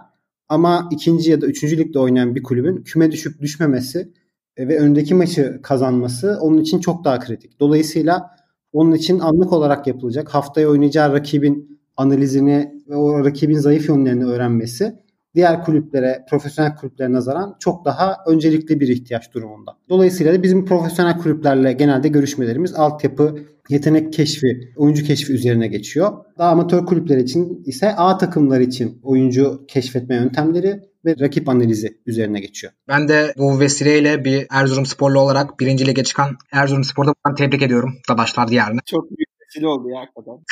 Ama 0.49 0.89
ikinci 0.91 1.31
ya 1.31 1.41
da 1.41 1.45
üçüncü 1.45 1.77
ligde 1.77 1.99
oynayan 1.99 2.35
bir 2.35 2.43
kulübün 2.43 2.83
küme 2.83 3.11
düşüp 3.11 3.41
düşmemesi 3.41 4.11
e, 4.57 4.67
ve 4.67 4.79
öndeki 4.79 5.15
maçı 5.15 5.59
kazanması 5.63 6.37
onun 6.41 6.61
için 6.61 6.79
çok 6.79 7.03
daha 7.05 7.19
kritik. 7.19 7.59
Dolayısıyla 7.59 8.37
onun 8.73 8.91
için 8.91 9.19
anlık 9.19 9.53
olarak 9.53 9.87
yapılacak 9.87 10.29
haftaya 10.29 10.69
oynayacağı 10.69 11.13
rakibin 11.13 11.79
analizini 11.97 12.76
ve 12.89 12.95
o 12.95 13.25
rakibin 13.25 13.57
zayıf 13.57 13.89
yönlerini 13.89 14.25
öğrenmesi 14.25 14.95
diğer 15.37 15.63
kulüplere, 15.63 16.25
profesyonel 16.29 16.75
kulüplere 16.75 17.11
nazaran 17.11 17.55
çok 17.59 17.85
daha 17.85 18.17
öncelikli 18.27 18.79
bir 18.79 18.87
ihtiyaç 18.87 19.33
durumunda. 19.33 19.77
Dolayısıyla 19.89 20.33
da 20.33 20.43
bizim 20.43 20.65
profesyonel 20.65 21.17
kulüplerle 21.17 21.73
genelde 21.73 22.07
görüşmelerimiz 22.07 22.73
altyapı, 22.73 23.39
yetenek 23.69 24.13
keşfi, 24.13 24.73
oyuncu 24.75 25.05
keşfi 25.05 25.33
üzerine 25.33 25.67
geçiyor. 25.67 26.11
Daha 26.37 26.49
amatör 26.49 26.85
kulüpler 26.85 27.17
için 27.17 27.63
ise 27.65 27.95
A 27.95 28.17
takımlar 28.17 28.59
için 28.59 28.99
oyuncu 29.03 29.65
keşfetme 29.67 30.15
yöntemleri 30.15 30.81
ve 31.05 31.15
rakip 31.19 31.49
analizi 31.49 32.01
üzerine 32.05 32.39
geçiyor. 32.39 32.73
Ben 32.87 33.07
de 33.07 33.33
bu 33.37 33.59
vesileyle 33.59 34.25
bir 34.25 34.47
Erzurum 34.51 34.85
sporlu 34.85 35.19
olarak 35.19 35.59
birinci 35.59 35.87
lige 35.87 36.03
çıkan 36.03 36.37
Erzurum 36.51 36.83
Spor'da 36.83 37.13
tebrik 37.37 37.61
ediyorum 37.61 37.93
Dadaşlar 38.09 38.47
diyarını. 38.47 38.79
Çok 38.85 39.09
büyük 39.09 39.29
vesile 39.41 39.67
oldu 39.67 39.89
ya 39.89 39.99
hakikaten. 39.99 40.43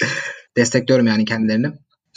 Destekliyorum 0.56 1.06
yani 1.06 1.24
kendilerini. 1.24 1.66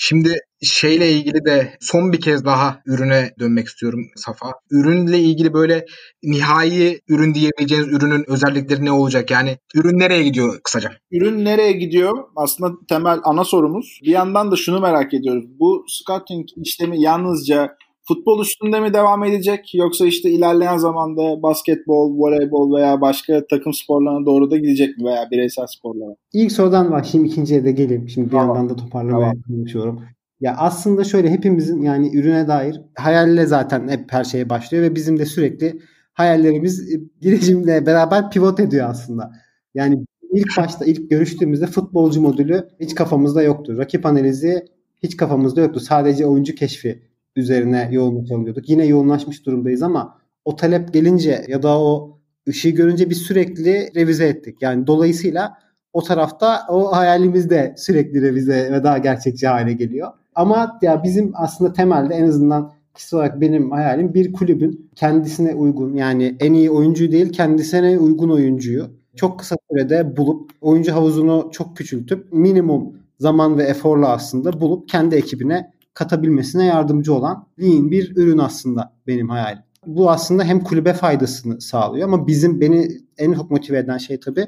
Şimdi 0.01 0.35
şeyle 0.61 1.11
ilgili 1.11 1.45
de 1.45 1.77
son 1.79 2.13
bir 2.13 2.21
kez 2.21 2.45
daha 2.45 2.81
ürüne 2.85 3.33
dönmek 3.39 3.67
istiyorum 3.67 4.07
Safa. 4.15 4.51
Ürünle 4.71 5.19
ilgili 5.19 5.53
böyle 5.53 5.85
nihai 6.23 6.99
ürün 7.07 7.33
diyebileceğiniz 7.33 7.87
ürünün 7.87 8.29
özellikleri 8.29 8.85
ne 8.85 8.91
olacak? 8.91 9.31
Yani 9.31 9.57
ürün 9.75 9.99
nereye 9.99 10.23
gidiyor 10.23 10.59
kısaca? 10.63 10.91
Ürün 11.11 11.45
nereye 11.45 11.71
gidiyor? 11.71 12.23
Aslında 12.35 12.71
temel 12.89 13.19
ana 13.23 13.43
sorumuz. 13.43 13.99
Bir 14.03 14.11
yandan 14.11 14.51
da 14.51 14.55
şunu 14.55 14.79
merak 14.79 15.13
ediyoruz. 15.13 15.45
Bu 15.59 15.85
scouting 15.87 16.45
işlemi 16.65 17.01
yalnızca 17.01 17.75
futbol 18.09 18.41
üstünde 18.41 18.79
mi 18.79 18.93
devam 18.93 19.23
edecek 19.23 19.75
yoksa 19.75 20.05
işte 20.05 20.29
ilerleyen 20.31 20.77
zamanda 20.77 21.43
basketbol, 21.43 22.17
voleybol 22.17 22.77
veya 22.77 23.01
başka 23.01 23.47
takım 23.49 23.73
sporlarına 23.73 24.25
doğru 24.25 24.51
da 24.51 24.57
gidecek 24.57 24.97
mi 24.97 25.05
veya 25.05 25.27
bireysel 25.31 25.65
sporlara? 25.67 26.15
İlk 26.33 26.51
sorudan 26.51 26.91
başlayayım 26.91 27.31
ikinciye 27.31 27.65
de 27.65 27.71
geleyim. 27.71 28.09
Şimdi 28.09 28.27
bir 28.27 28.31
tamam. 28.31 28.47
yandan 28.47 28.69
da 28.69 28.75
toparlamaya 28.75 29.31
tamam. 29.31 29.43
çalışıyorum. 29.47 30.01
Ya 30.41 30.55
aslında 30.57 31.03
şöyle 31.03 31.29
hepimizin 31.29 31.81
yani 31.81 32.17
ürüne 32.17 32.47
dair 32.47 32.81
hayalle 32.95 33.45
zaten 33.45 33.87
hep 33.87 34.13
her 34.13 34.23
şeye 34.23 34.49
başlıyor 34.49 34.83
ve 34.83 34.95
bizim 34.95 35.19
de 35.19 35.25
sürekli 35.25 35.79
hayallerimiz 36.13 36.93
e, 36.93 36.99
girişimle 37.21 37.85
beraber 37.85 38.29
pivot 38.29 38.59
ediyor 38.59 38.89
aslında. 38.89 39.31
Yani 39.73 40.05
ilk 40.33 40.57
başta 40.57 40.85
ilk 40.85 41.09
görüştüğümüzde 41.09 41.67
futbolcu 41.67 42.21
modülü 42.21 42.67
hiç 42.79 42.95
kafamızda 42.95 43.41
yoktu. 43.41 43.77
Rakip 43.77 44.05
analizi 44.05 44.65
hiç 45.03 45.17
kafamızda 45.17 45.61
yoktu. 45.61 45.79
Sadece 45.79 46.25
oyuncu 46.25 46.55
keşfi 46.55 47.08
üzerine 47.35 47.89
yoğunlaşalıyorduk. 47.91 48.69
Yine 48.69 48.85
yoğunlaşmış 48.85 49.45
durumdayız 49.45 49.81
ama 49.81 50.17
o 50.45 50.55
talep 50.55 50.93
gelince 50.93 51.45
ya 51.47 51.63
da 51.63 51.79
o 51.81 52.19
ışığı 52.47 52.69
görünce 52.69 53.09
biz 53.09 53.17
sürekli 53.17 53.89
revize 53.95 54.27
ettik. 54.27 54.61
Yani 54.61 54.87
dolayısıyla 54.87 55.57
o 55.93 56.03
tarafta 56.03 56.61
o 56.69 56.91
hayalimiz 56.91 57.49
de 57.49 57.73
sürekli 57.77 58.21
revize 58.21 58.71
ve 58.71 58.83
daha 58.83 58.97
gerçekçi 58.97 59.47
hale 59.47 59.73
geliyor. 59.73 60.11
Ama 60.35 60.79
ya 60.81 61.03
bizim 61.03 61.31
aslında 61.35 61.73
temelde 61.73 62.15
en 62.15 62.27
azından 62.27 62.71
kişisel 62.95 63.19
olarak 63.19 63.41
benim 63.41 63.71
hayalim 63.71 64.13
bir 64.13 64.33
kulübün 64.33 64.89
kendisine 64.95 65.55
uygun 65.55 65.93
yani 65.93 66.35
en 66.39 66.53
iyi 66.53 66.71
oyuncuyu 66.71 67.11
değil 67.11 67.31
kendisine 67.31 67.97
uygun 67.99 68.29
oyuncuyu 68.29 68.89
çok 69.15 69.39
kısa 69.39 69.55
sürede 69.71 70.17
bulup 70.17 70.51
oyuncu 70.61 70.93
havuzunu 70.93 71.49
çok 71.51 71.77
küçültüp 71.77 72.33
minimum 72.33 72.93
zaman 73.19 73.57
ve 73.57 73.63
eforla 73.63 74.09
aslında 74.09 74.61
bulup 74.61 74.89
kendi 74.89 75.15
ekibine 75.15 75.71
katabilmesine 75.99 76.65
yardımcı 76.65 77.13
olan 77.13 77.47
lean 77.61 77.91
bir 77.91 78.15
ürün 78.15 78.37
aslında 78.37 78.93
benim 79.07 79.29
hayalim. 79.29 79.63
Bu 79.85 80.11
aslında 80.11 80.43
hem 80.43 80.59
kulübe 80.59 80.93
faydasını 80.93 81.61
sağlıyor 81.61 82.07
ama 82.07 82.27
bizim 82.27 82.61
beni 82.61 82.87
en 83.17 83.33
çok 83.33 83.51
motive 83.51 83.77
eden 83.77 83.97
şey 83.97 84.19
tabii 84.19 84.47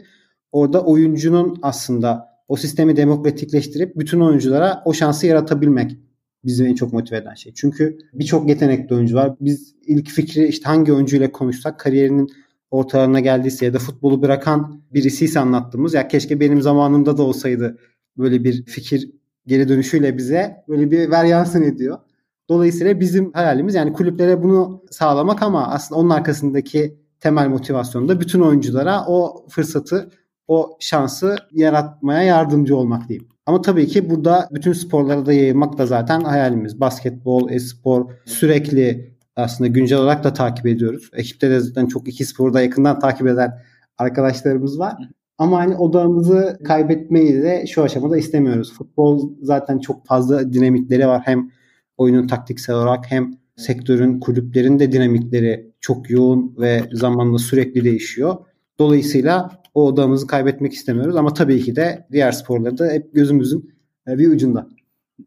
orada 0.52 0.84
oyuncunun 0.84 1.60
aslında 1.62 2.28
o 2.48 2.56
sistemi 2.56 2.96
demokratikleştirip 2.96 3.96
bütün 3.96 4.20
oyunculara 4.20 4.82
o 4.86 4.94
şansı 4.94 5.28
yaratabilmek 5.28 5.98
bizi 6.46 6.66
en 6.66 6.76
çok 6.76 6.94
motive 6.94 7.18
eden 7.18 7.34
şey. 7.34 7.54
Çünkü 7.56 7.98
birçok 8.14 8.50
yetenekli 8.50 8.96
oyuncu 8.96 9.16
var. 9.16 9.36
Biz 9.42 9.76
ilk 9.88 10.10
fikri 10.10 10.48
işte 10.48 10.66
hangi 10.66 10.94
oyuncuyla 10.94 11.32
konuşsak 11.32 11.80
kariyerinin 11.80 12.30
ortalarına 12.72 13.20
geldiyse 13.20 13.66
ya 13.66 13.74
da 13.74 13.80
futbolu 13.80 14.22
bırakan 14.22 14.82
birisiyse 14.94 15.40
anlattığımız 15.40 15.94
ya 15.94 16.08
keşke 16.08 16.40
benim 16.40 16.62
zamanımda 16.62 17.18
da 17.18 17.24
olsaydı 17.24 17.78
böyle 18.18 18.44
bir 18.44 18.66
fikir 18.66 19.21
geri 19.48 19.70
dönüşüyle 19.70 20.18
bize 20.18 20.64
böyle 20.68 20.92
bir 20.92 21.12
veryansın 21.12 21.64
ediyor. 21.64 21.98
Dolayısıyla 22.50 23.00
bizim 23.00 23.34
hayalimiz 23.34 23.76
yani 23.76 23.94
kulüplere 23.94 24.44
bunu 24.44 24.84
sağlamak 24.92 25.42
ama 25.42 25.68
aslında 25.68 26.02
onun 26.02 26.10
arkasındaki 26.10 26.98
temel 27.20 27.48
motivasyon 27.48 28.10
da 28.10 28.20
bütün 28.20 28.42
oyunculara 28.42 29.06
o 29.08 29.46
fırsatı 29.50 30.10
o 30.48 30.78
şansı 30.80 31.36
yaratmaya 31.52 32.22
yardımcı 32.22 32.76
olmak 32.76 33.10
diyeyim. 33.10 33.28
Ama 33.46 33.62
tabii 33.62 33.88
ki 33.88 34.10
burada 34.10 34.50
bütün 34.52 34.74
sporlara 34.74 35.26
da 35.26 35.34
yayılmak 35.34 35.78
da 35.78 35.86
zaten 35.86 36.22
hayalimiz. 36.22 36.80
Basketbol, 36.80 37.50
e-spor 37.50 38.12
sürekli 38.26 39.16
aslında 39.36 39.68
güncel 39.68 40.00
olarak 40.00 40.24
da 40.24 40.34
takip 40.34 40.66
ediyoruz. 40.66 41.10
Ekipte 41.14 41.50
de 41.50 41.60
zaten 41.60 41.86
çok 41.86 42.08
iki 42.08 42.26
sporu 42.26 42.54
da 42.54 42.62
yakından 42.62 43.00
takip 43.00 43.28
eden 43.28 43.62
arkadaşlarımız 43.98 44.80
var. 44.80 44.98
Ama 45.42 45.58
hani 45.58 45.76
odağımızı 45.76 46.60
kaybetmeyi 46.64 47.34
de 47.34 47.66
şu 47.68 47.84
aşamada 47.84 48.18
istemiyoruz. 48.18 48.74
Futbol 48.74 49.30
zaten 49.42 49.80
çok 49.80 50.06
fazla 50.06 50.54
dinamikleri 50.54 51.08
var. 51.08 51.22
Hem 51.26 51.52
oyunun 51.98 52.28
taktiksel 52.28 52.76
olarak 52.76 53.12
hem 53.12 53.32
sektörün, 53.56 54.20
kulüplerin 54.20 54.80
de 54.80 54.92
dinamikleri 54.92 55.72
çok 55.80 56.10
yoğun 56.10 56.56
ve 56.58 56.84
zamanla 56.92 57.38
sürekli 57.38 57.84
değişiyor. 57.84 58.36
Dolayısıyla 58.80 59.62
o 59.74 59.86
odağımızı 59.86 60.28
kaybetmek 60.28 60.74
istemiyoruz 60.74 61.16
ama 61.16 61.34
tabii 61.34 61.62
ki 61.62 61.76
de 61.76 62.08
diğer 62.12 62.32
sporları 62.32 62.78
da 62.78 62.88
hep 62.88 63.14
gözümüzün 63.14 63.74
e, 64.08 64.18
bir 64.18 64.28
ucunda. 64.28 64.68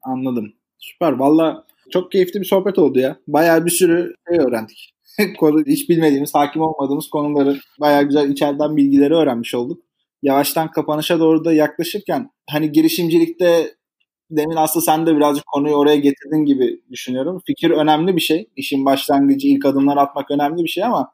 Anladım. 0.02 0.52
Süper. 0.78 1.12
Valla 1.12 1.64
çok 1.90 2.12
keyifli 2.12 2.40
bir 2.40 2.46
sohbet 2.46 2.78
oldu 2.78 2.98
ya. 2.98 3.16
Bayağı 3.28 3.64
bir 3.64 3.70
sürü 3.70 4.14
şey 4.28 4.38
öğrendik. 4.38 4.94
Hiç 5.66 5.88
bilmediğimiz, 5.88 6.34
hakim 6.34 6.62
olmadığımız 6.62 7.10
konuları 7.10 7.56
bayağı 7.80 8.02
güzel 8.02 8.30
içeriden 8.30 8.76
bilgileri 8.76 9.14
öğrenmiş 9.14 9.54
olduk. 9.54 9.84
Yavaştan 10.24 10.70
kapanışa 10.70 11.20
doğru 11.20 11.44
da 11.44 11.52
yaklaşırken 11.52 12.30
hani 12.50 12.72
girişimcilikte 12.72 13.74
demin 14.30 14.56
aslında 14.56 14.84
sen 14.84 15.06
de 15.06 15.16
birazcık 15.16 15.46
konuyu 15.46 15.74
oraya 15.74 15.96
getirdin 15.96 16.44
gibi 16.44 16.80
düşünüyorum. 16.90 17.40
Fikir 17.46 17.70
önemli 17.70 18.16
bir 18.16 18.20
şey. 18.20 18.48
İşin 18.56 18.84
başlangıcı, 18.84 19.48
ilk 19.48 19.64
adımlar 19.66 19.96
atmak 19.96 20.30
önemli 20.30 20.62
bir 20.62 20.68
şey 20.68 20.84
ama 20.84 21.12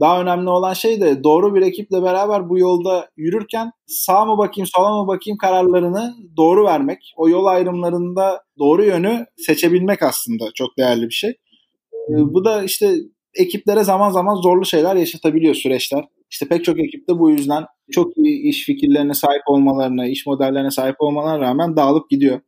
daha 0.00 0.22
önemli 0.22 0.50
olan 0.50 0.72
şey 0.72 1.00
de 1.00 1.24
doğru 1.24 1.54
bir 1.54 1.62
ekiple 1.62 2.02
beraber 2.02 2.48
bu 2.48 2.58
yolda 2.58 3.08
yürürken 3.16 3.70
sağ 3.86 4.24
mı 4.24 4.38
bakayım 4.38 4.68
sola 4.76 5.02
mı 5.02 5.08
bakayım 5.08 5.38
kararlarını 5.38 6.14
doğru 6.36 6.64
vermek. 6.64 7.12
O 7.16 7.28
yol 7.28 7.44
ayrımlarında 7.44 8.42
doğru 8.58 8.84
yönü 8.84 9.26
seçebilmek 9.36 10.02
aslında 10.02 10.44
çok 10.54 10.78
değerli 10.78 11.06
bir 11.06 11.14
şey. 11.14 11.30
Ee, 11.30 12.14
bu 12.34 12.44
da 12.44 12.62
işte 12.62 12.94
ekiplere 13.34 13.84
zaman 13.84 14.10
zaman 14.10 14.34
zorlu 14.34 14.64
şeyler 14.64 14.96
yaşatabiliyor 14.96 15.54
süreçler. 15.54 16.04
İşte 16.32 16.48
pek 16.48 16.64
çok 16.64 16.80
ekipte 16.80 17.18
bu 17.18 17.30
yüzden 17.30 17.64
çok 17.90 18.16
iyi 18.18 18.48
iş 18.48 18.64
fikirlerine 18.64 19.14
sahip 19.14 19.42
olmalarına, 19.46 20.06
iş 20.06 20.26
modellerine 20.26 20.70
sahip 20.70 20.96
olmalarına 20.98 21.40
rağmen 21.40 21.76
dağılıp 21.76 22.10
gidiyor. 22.10 22.40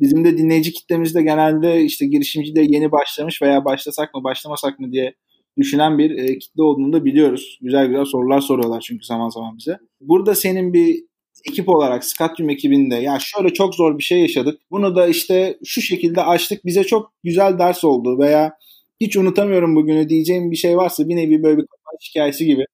Bizim 0.00 0.24
de 0.24 0.38
dinleyici 0.38 0.72
kitlemizde 0.72 1.22
genelde 1.22 1.82
işte 1.82 2.06
girişimci 2.06 2.54
de 2.54 2.60
yeni 2.68 2.92
başlamış 2.92 3.42
veya 3.42 3.64
başlasak 3.64 4.14
mı 4.14 4.24
başlamasak 4.24 4.80
mı 4.80 4.92
diye 4.92 5.14
düşünen 5.58 5.98
bir 5.98 6.10
e, 6.10 6.38
kitle 6.38 6.62
olduğunu 6.62 6.92
da 6.92 7.04
biliyoruz. 7.04 7.58
Güzel 7.62 7.86
güzel 7.86 8.04
sorular 8.04 8.40
soruyorlar 8.40 8.80
çünkü 8.80 9.06
zaman 9.06 9.28
zaman 9.28 9.58
bize. 9.58 9.78
Burada 10.00 10.34
senin 10.34 10.72
bir 10.72 11.04
ekip 11.50 11.68
olarak 11.68 12.04
Scatium 12.04 12.50
ekibinde 12.50 12.94
ya 12.94 13.18
şöyle 13.20 13.52
çok 13.52 13.74
zor 13.74 13.98
bir 13.98 14.02
şey 14.02 14.20
yaşadık. 14.20 14.60
Bunu 14.70 14.96
da 14.96 15.06
işte 15.06 15.58
şu 15.64 15.82
şekilde 15.82 16.22
açtık. 16.22 16.64
Bize 16.64 16.84
çok 16.84 17.12
güzel 17.24 17.58
ders 17.58 17.84
oldu 17.84 18.18
veya 18.18 18.52
hiç 19.00 19.16
unutamıyorum 19.16 19.76
bugünü 19.76 20.08
diyeceğim 20.08 20.50
bir 20.50 20.56
şey 20.56 20.76
varsa 20.76 21.08
bir 21.08 21.16
nevi 21.16 21.42
böyle 21.42 21.58
bir 21.58 21.66
kapanış 21.66 22.10
hikayesi 22.10 22.46
gibi. 22.46 22.64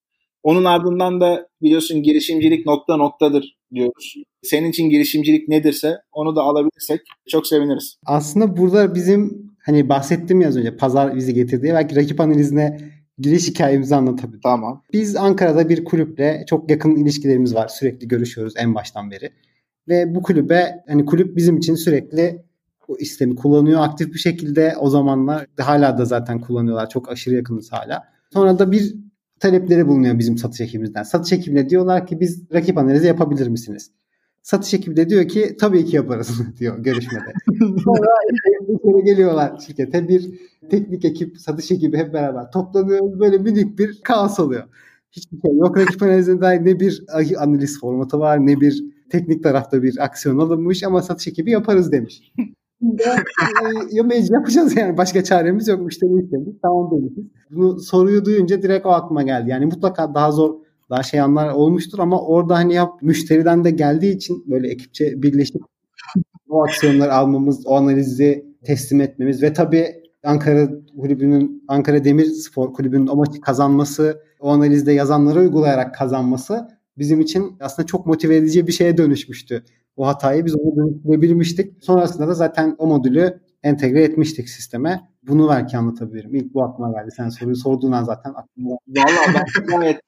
Onun 0.42 0.64
ardından 0.64 1.20
da 1.20 1.48
biliyorsun 1.62 2.02
girişimcilik 2.02 2.66
nokta 2.66 2.96
noktadır 2.96 3.56
diyoruz. 3.74 4.14
Senin 4.42 4.70
için 4.70 4.90
girişimcilik 4.90 5.48
nedirse 5.48 5.96
onu 6.12 6.36
da 6.36 6.42
alabilirsek 6.42 7.00
çok 7.28 7.46
seviniriz. 7.46 7.96
Aslında 8.06 8.56
burada 8.56 8.94
bizim 8.94 9.52
hani 9.64 9.88
bahsettim 9.88 10.40
ya 10.40 10.48
az 10.48 10.56
önce 10.56 10.76
pazar 10.76 11.16
bizi 11.16 11.34
getirdiği 11.34 11.72
belki 11.72 11.96
rakip 11.96 12.20
analizine 12.20 12.78
giriş 13.18 13.48
hikayemizi 13.48 13.94
anlatabilirim. 13.94 14.40
Tamam. 14.42 14.82
Biz 14.92 15.16
Ankara'da 15.16 15.68
bir 15.68 15.84
kulüple 15.84 16.44
çok 16.48 16.70
yakın 16.70 16.96
ilişkilerimiz 16.96 17.54
var. 17.54 17.68
Sürekli 17.68 18.08
görüşüyoruz 18.08 18.54
en 18.56 18.74
baştan 18.74 19.10
beri. 19.10 19.30
Ve 19.88 20.14
bu 20.14 20.22
kulübe 20.22 20.84
hani 20.88 21.06
kulüp 21.06 21.36
bizim 21.36 21.56
için 21.56 21.74
sürekli 21.74 22.42
o 22.88 22.96
istemi 22.96 23.36
kullanıyor 23.36 23.80
aktif 23.80 24.14
bir 24.14 24.18
şekilde. 24.18 24.74
O 24.80 24.90
zamanlar 24.90 25.46
hala 25.58 25.98
da 25.98 26.04
zaten 26.04 26.40
kullanıyorlar. 26.40 26.88
Çok 26.88 27.08
aşırı 27.08 27.34
yakınız 27.34 27.72
hala. 27.72 28.04
Sonra 28.32 28.58
da 28.58 28.72
bir 28.72 28.94
talepleri 29.42 29.88
bulunuyor 29.88 30.18
bizim 30.18 30.38
satış 30.38 30.60
ekibimizden. 30.60 31.02
Satış 31.02 31.32
ekibine 31.32 31.68
diyorlar 31.68 32.06
ki 32.06 32.20
biz 32.20 32.52
rakip 32.54 32.78
analizi 32.78 33.06
yapabilir 33.06 33.48
misiniz? 33.48 33.90
Satış 34.42 34.74
ekibi 34.74 34.96
de 34.96 35.08
diyor 35.08 35.28
ki 35.28 35.56
tabii 35.60 35.84
ki 35.84 35.96
yaparız 35.96 36.40
diyor 36.58 36.78
görüşmede. 36.78 37.32
Sonra 37.58 38.06
içeri 38.68 39.04
geliyorlar 39.04 39.58
şirkete 39.66 40.08
bir 40.08 40.40
teknik 40.70 41.04
ekip, 41.04 41.38
satış 41.38 41.70
ekibi 41.70 41.96
hep 41.96 42.14
beraber 42.14 42.50
toplanıyor. 42.50 43.20
Böyle 43.20 43.38
minik 43.38 43.78
bir 43.78 44.00
kaos 44.04 44.40
oluyor. 44.40 44.62
Hiçbir 45.10 45.40
şey 45.40 45.56
yok. 45.56 45.78
Rakip 45.78 46.02
analizinde 46.02 46.64
ne 46.64 46.80
bir 46.80 47.04
analiz 47.38 47.80
formatı 47.80 48.18
var 48.18 48.46
ne 48.46 48.60
bir 48.60 48.84
teknik 49.10 49.42
tarafta 49.42 49.82
bir 49.82 50.04
aksiyon 50.04 50.38
alınmış 50.38 50.82
ama 50.82 51.02
satış 51.02 51.28
ekibi 51.28 51.50
yaparız 51.50 51.92
demiş. 51.92 52.32
Ya 53.90 54.02
mecbur 54.02 54.34
yapacağız 54.34 54.76
yani. 54.76 54.96
Başka 54.96 55.24
çaremiz 55.24 55.68
yok. 55.68 55.80
Müşteri 55.80 56.24
istemiş. 56.24 56.56
Tamam 56.62 56.90
demişiz. 56.90 57.24
Bunu 57.50 57.80
soruyu 57.80 58.24
duyunca 58.24 58.62
direkt 58.62 58.86
o 58.86 58.90
aklıma 58.90 59.22
geldi. 59.22 59.50
Yani 59.50 59.66
mutlaka 59.66 60.14
daha 60.14 60.32
zor 60.32 60.54
daha 60.90 61.02
şey 61.02 61.20
anlar 61.20 61.52
olmuştur 61.52 61.98
ama 61.98 62.22
orada 62.22 62.54
hani 62.54 62.74
yap 62.74 63.02
müşteriden 63.02 63.64
de 63.64 63.70
geldiği 63.70 64.16
için 64.16 64.44
böyle 64.50 64.68
ekipçe 64.68 65.22
birleşip 65.22 65.62
o 66.48 66.64
aksiyonları 66.64 67.14
almamız, 67.14 67.66
o 67.66 67.74
analizi 67.74 68.46
teslim 68.64 69.00
etmemiz 69.00 69.42
ve 69.42 69.52
tabii 69.52 69.86
Ankara 70.24 70.68
kulübünün 71.00 71.64
Ankara 71.68 72.04
Demir 72.04 72.24
Spor 72.24 72.72
kulübünün 72.72 73.06
o 73.06 73.16
maçı 73.16 73.40
kazanması, 73.40 74.22
o 74.40 74.48
analizde 74.48 74.92
yazanları 74.92 75.40
uygulayarak 75.40 75.94
kazanması 75.94 76.68
bizim 76.98 77.20
için 77.20 77.56
aslında 77.60 77.86
çok 77.86 78.06
motive 78.06 78.36
edici 78.36 78.66
bir 78.66 78.72
şeye 78.72 78.96
dönüşmüştü. 78.96 79.64
O 79.96 80.06
hatayı 80.06 80.44
biz 80.44 80.54
onu 80.56 80.76
dönüştürebilmiştik. 80.76 81.84
Sonrasında 81.84 82.28
da 82.28 82.34
zaten 82.34 82.74
o 82.78 82.86
modülü 82.86 83.40
entegre 83.62 84.02
etmiştik 84.04 84.48
sisteme. 84.48 85.00
Bunu 85.22 85.48
belki 85.48 85.76
anlatabilirim. 85.76 86.34
İlk 86.34 86.54
bu 86.54 86.64
aklıma 86.64 86.92
geldi. 86.92 87.10
Sen 87.16 87.28
soruyu 87.28 87.56
sorduğun 87.56 87.92
an 87.92 88.04
zaten 88.04 88.30
aklıma 88.30 88.70
Valla 88.88 89.34
ben 89.34 89.66
gayet 89.66 90.00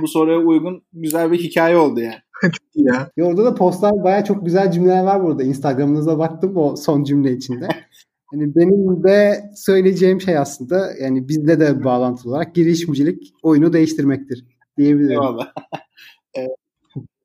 bu 0.00 0.08
soruya 0.08 0.38
uygun 0.38 0.82
güzel 0.92 1.32
bir 1.32 1.38
hikaye 1.38 1.76
oldu 1.76 2.00
yani. 2.00 2.14
ya. 2.74 3.10
ya. 3.16 3.24
Orada 3.24 3.44
da 3.44 3.54
postlar 3.54 4.04
baya 4.04 4.24
çok 4.24 4.44
güzel 4.44 4.72
cümleler 4.72 5.04
var 5.04 5.24
burada. 5.24 5.42
Instagram'ınıza 5.42 6.18
baktım 6.18 6.56
o 6.56 6.76
son 6.76 7.04
cümle 7.04 7.32
içinde. 7.32 7.68
Yani 8.32 8.54
benim 8.56 9.02
de 9.04 9.44
söyleyeceğim 9.56 10.20
şey 10.20 10.38
aslında 10.38 10.92
yani 11.00 11.28
bizde 11.28 11.60
de 11.60 11.84
bağlantılı 11.84 12.32
olarak 12.32 12.54
girişimcilik 12.54 13.34
oyunu 13.42 13.72
değiştirmektir 13.72 14.44
diyebilirim. 14.78 15.10
Eyvallah. 15.10 15.52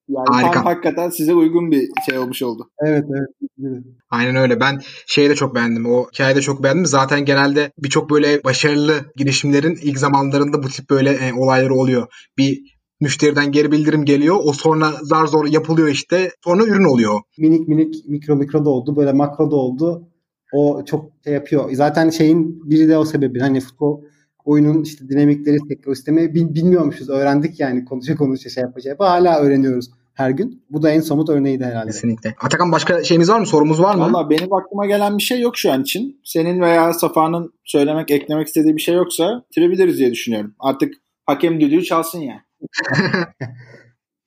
Yani 0.10 0.26
Harika. 0.30 0.52
tam 0.52 0.66
hakikaten 0.66 1.10
size 1.10 1.34
uygun 1.34 1.72
bir 1.72 1.90
şey 2.10 2.18
olmuş 2.18 2.42
oldu. 2.44 2.70
Evet 2.86 3.06
evet. 3.10 3.84
Aynen 4.10 4.36
öyle. 4.36 4.60
Ben 4.60 4.82
şeyi 5.08 5.30
de 5.30 5.36
çok 5.36 5.56
beğendim. 5.56 5.86
O 5.86 6.08
hikayeyi 6.14 6.36
de 6.36 6.42
çok 6.42 6.64
beğendim. 6.64 6.86
Zaten 6.86 7.26
genelde 7.26 7.72
birçok 7.78 8.10
böyle 8.10 8.44
başarılı 8.44 8.94
girişimlerin 9.16 9.78
ilk 9.82 10.00
zamanlarında 10.00 10.64
bu 10.64 10.68
tip 10.68 10.90
böyle 10.90 11.10
e, 11.10 11.34
olayları 11.34 11.74
oluyor. 11.74 12.08
Bir 12.38 12.76
müşteriden 13.02 13.52
geri 13.52 13.72
bildirim 13.72 14.06
geliyor. 14.06 14.36
O 14.44 14.54
sonra 14.54 14.92
zar 15.02 15.26
zor 15.26 15.46
yapılıyor 15.46 15.88
işte. 15.88 16.32
Sonra 16.44 16.64
ürün 16.64 16.94
oluyor. 16.94 17.20
Minik 17.38 17.68
minik 17.68 17.96
mikro 18.08 18.36
mikro 18.36 18.66
da 18.66 18.70
oldu. 18.70 18.96
Böyle 18.96 19.12
makro 19.12 19.52
da 19.52 19.56
oldu. 19.56 20.08
O 20.54 20.86
çok 20.86 21.06
şey 21.24 21.34
yapıyor. 21.34 21.72
Zaten 21.74 22.10
şeyin 22.10 22.70
biri 22.70 22.90
de 22.90 22.98
o 22.98 23.06
sebebi. 23.06 23.40
Hani 23.40 23.60
futbol 23.60 24.02
oyunun 24.46 24.84
işte 24.84 25.10
dinamikleri, 25.10 25.58
ekosistemi 25.70 26.36
bilmiyormuşuz. 26.36 27.10
Öğrendik 27.10 27.60
yani 27.60 27.86
konuşa 27.86 28.16
konuşa 28.16 28.50
şey 28.50 28.64
yapacak. 28.64 28.98
Şey 29.00 29.08
Hala 29.08 29.40
öğreniyoruz 29.40 29.90
her 30.14 30.30
gün. 30.30 30.66
Bu 30.70 30.82
da 30.82 30.90
en 30.90 31.02
somut 31.02 31.30
örneğiydi 31.30 31.66
herhalde. 31.66 31.92
Kesinlikle. 31.92 32.36
Atakan 32.42 32.72
başka 32.72 33.04
şeyimiz 33.04 33.30
var 33.30 33.40
mı? 33.40 33.46
Sorumuz 33.46 33.82
var 33.82 33.96
mı? 33.96 34.02
Valla 34.02 34.30
benim 34.30 34.54
aklıma 34.54 34.86
gelen 34.86 35.18
bir 35.18 35.24
şey 35.24 35.42
yok 35.42 35.58
şu 35.58 35.72
an 35.72 35.82
için. 35.82 36.22
Senin 36.24 36.62
veya 36.62 36.94
Safa'nın 36.94 37.54
söylemek, 37.64 38.12
eklemek 38.12 38.48
istediği 38.48 38.76
bir 38.76 38.82
şey 38.82 38.96
yoksa 38.96 39.46
bitirebiliriz 39.50 39.98
diye 39.98 40.12
düşünüyorum. 40.12 40.56
Artık 40.60 40.94
hakem 41.26 41.62
düdüğü 41.62 41.84
çalsın 41.84 42.20
yani. 42.20 42.42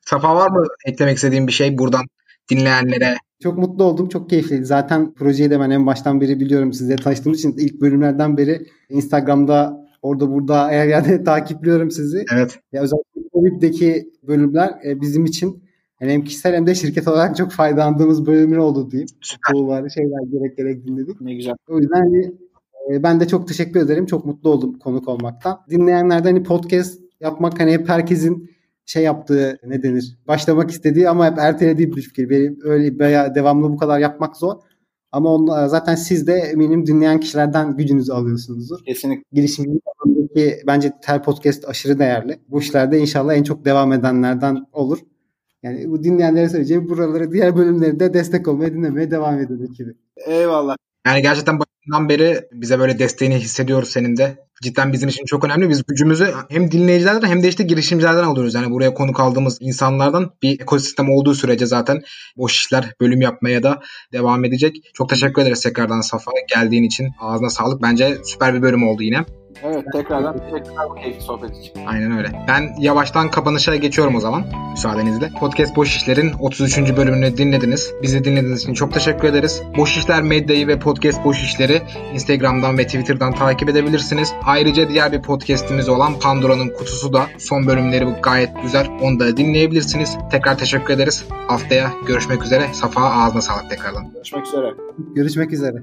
Safa 0.00 0.34
var 0.34 0.50
mı 0.50 0.64
eklemek 0.86 1.16
istediğin 1.16 1.46
bir 1.46 1.52
şey 1.52 1.78
buradan 1.78 2.04
dinleyenlere? 2.50 3.16
Çok 3.42 3.58
mutlu 3.58 3.84
oldum. 3.84 4.08
Çok 4.08 4.30
keyifliydi. 4.30 4.64
Zaten 4.64 5.14
projeyi 5.14 5.50
de 5.50 5.60
ben 5.60 5.70
en 5.70 5.86
baştan 5.86 6.20
beri 6.20 6.40
biliyorum. 6.40 6.72
Sizle 6.72 6.96
tanıştığımız 6.96 7.38
için 7.38 7.54
ilk 7.58 7.80
bölümlerden 7.80 8.36
beri 8.36 8.66
Instagram'da 8.88 9.86
orada 10.02 10.32
burada 10.32 10.68
her 10.68 10.86
yerde 10.88 11.24
takipliyorum 11.24 11.90
sizi. 11.90 12.24
Evet. 12.34 12.58
Ya 12.72 12.82
özellikle 12.82 13.20
Covid'deki 13.32 14.10
bölümler 14.22 14.74
e, 14.84 15.00
bizim 15.00 15.24
için 15.24 15.62
yani 16.00 16.12
hem 16.12 16.24
kişisel 16.24 16.54
hem 16.54 16.66
de 16.66 16.74
şirket 16.74 17.08
olarak 17.08 17.36
çok 17.36 17.52
faydalandığımız 17.52 18.26
bölümler 18.26 18.56
oldu 18.56 18.90
diyeyim. 18.90 19.08
Süper. 19.20 19.88
şeyler 19.88 20.32
gerek 20.32 20.56
gerek 20.56 20.86
dinledik. 20.86 21.20
Ne 21.20 21.34
güzel. 21.34 21.54
O 21.68 21.78
yüzden 21.78 22.00
hani, 22.00 22.32
e, 22.92 23.02
ben 23.02 23.20
de 23.20 23.28
çok 23.28 23.48
teşekkür 23.48 23.80
ederim. 23.80 24.06
Çok 24.06 24.26
mutlu 24.26 24.50
oldum 24.50 24.78
konuk 24.78 25.08
olmaktan. 25.08 25.60
Dinleyenlerden 25.70 26.32
hani 26.32 26.42
podcast 26.42 27.00
yapmak 27.20 27.60
hani 27.60 27.72
hep 27.72 27.88
herkesin 27.88 28.50
şey 28.86 29.02
yaptığı 29.02 29.58
ne 29.66 29.82
denir 29.82 30.18
başlamak 30.28 30.70
istediği 30.70 31.08
ama 31.08 31.26
hep 31.30 31.38
ertelediği 31.38 31.96
bir 31.96 32.02
fikir. 32.02 32.30
Benim 32.30 32.58
öyle 32.62 32.98
veya 32.98 33.34
devamlı 33.34 33.70
bu 33.70 33.76
kadar 33.76 33.98
yapmak 33.98 34.36
zor. 34.36 34.54
Ama 35.12 35.34
on, 35.34 35.66
zaten 35.66 35.94
siz 35.94 36.26
de 36.26 36.32
eminim 36.32 36.86
dinleyen 36.86 37.20
kişilerden 37.20 37.76
gücünüzü 37.76 38.12
alıyorsunuzdur. 38.12 38.84
Kesinlikle. 38.84 39.24
Girişimcilik 39.32 39.82
alanındaki 39.86 40.62
bence 40.66 40.92
Tel 41.02 41.22
Podcast 41.22 41.68
aşırı 41.68 41.98
değerli. 41.98 42.38
Bu 42.48 42.60
işlerde 42.60 42.98
inşallah 42.98 43.34
en 43.34 43.42
çok 43.42 43.64
devam 43.64 43.92
edenlerden 43.92 44.66
olur. 44.72 44.98
Yani 45.62 45.90
bu 45.90 46.04
dinleyenlere 46.04 46.48
söyleyeceğim 46.48 46.88
buraları 46.88 47.32
diğer 47.32 47.56
bölümleri 47.56 48.00
de 48.00 48.14
destek 48.14 48.48
olmaya 48.48 48.72
dinlemeye 48.74 49.10
devam 49.10 49.38
edin 49.38 49.66
ekibi. 49.72 49.94
Eyvallah. 50.26 50.76
Yani 51.06 51.22
gerçekten 51.22 51.58
başından 51.58 52.08
beri 52.08 52.48
bize 52.52 52.78
böyle 52.78 52.98
desteğini 52.98 53.38
hissediyoruz 53.38 53.88
senin 53.88 54.16
de. 54.16 54.46
Cidden 54.62 54.92
bizim 54.92 55.08
için 55.08 55.24
çok 55.24 55.44
önemli. 55.44 55.68
Biz 55.68 55.82
gücümüzü 55.86 56.34
hem 56.48 56.70
dinleyicilerden 56.70 57.28
hem 57.28 57.42
de 57.42 57.48
işte 57.48 57.64
girişimcilerden 57.64 58.24
alıyoruz. 58.24 58.54
Yani 58.54 58.70
buraya 58.70 58.94
konuk 58.94 59.20
aldığımız 59.20 59.58
insanlardan 59.60 60.30
bir 60.42 60.60
ekosistem 60.60 61.10
olduğu 61.10 61.34
sürece 61.34 61.66
zaten 61.66 62.02
boş 62.36 62.56
işler 62.56 62.94
bölüm 63.00 63.20
yapmaya 63.20 63.62
da 63.62 63.80
devam 64.12 64.44
edecek. 64.44 64.76
Çok 64.94 65.08
teşekkür 65.08 65.42
ederiz 65.42 65.60
tekrardan 65.60 66.00
Safa 66.00 66.32
geldiğin 66.54 66.82
için. 66.82 67.08
Ağzına 67.20 67.50
sağlık. 67.50 67.82
Bence 67.82 68.18
süper 68.24 68.54
bir 68.54 68.62
bölüm 68.62 68.88
oldu 68.88 69.02
yine. 69.02 69.24
Evet 69.62 69.84
tekrardan 69.92 70.40
bu 70.90 70.94
keyifli 70.94 71.20
sohbet 71.20 71.56
için. 71.56 71.86
Aynen 71.86 72.18
öyle. 72.18 72.28
Ben 72.48 72.74
yavaştan 72.78 73.30
kapanışa 73.30 73.76
geçiyorum 73.76 74.14
o 74.14 74.20
zaman 74.20 74.44
müsaadenizle. 74.70 75.30
Podcast 75.40 75.76
Boş 75.76 75.96
İşler'in 75.96 76.32
33. 76.40 76.96
bölümünü 76.96 77.36
dinlediniz. 77.36 77.92
Bizi 78.02 78.24
dinlediğiniz 78.24 78.62
için 78.62 78.74
çok 78.74 78.92
teşekkür 78.92 79.28
ederiz. 79.28 79.62
Boş 79.76 79.96
İşler 79.96 80.22
Medya'yı 80.22 80.68
ve 80.68 80.78
Podcast 80.78 81.24
Boş 81.24 81.42
İşler'i 81.42 81.82
Instagram'dan 82.14 82.78
ve 82.78 82.84
Twitter'dan 82.84 83.32
takip 83.32 83.68
edebilirsiniz. 83.68 84.32
Ayrıca 84.44 84.88
diğer 84.88 85.12
bir 85.12 85.22
podcast'imiz 85.22 85.88
olan 85.88 86.18
Pandora'nın 86.18 86.68
Kutusu 86.68 87.12
da 87.12 87.26
son 87.38 87.66
bölümleri 87.66 88.04
gayet 88.22 88.62
güzel. 88.62 88.86
Onu 89.02 89.20
da 89.20 89.36
dinleyebilirsiniz. 89.36 90.16
Tekrar 90.30 90.58
teşekkür 90.58 90.94
ederiz. 90.94 91.24
Haftaya 91.48 91.90
görüşmek 92.06 92.42
üzere. 92.42 92.66
Safa 92.72 93.00
ağzına 93.00 93.42
sağlık 93.42 93.70
tekrardan. 93.70 94.12
Görüşmek 94.14 94.46
üzere. 94.46 94.74
Görüşmek 95.14 95.52
üzere. 95.52 95.82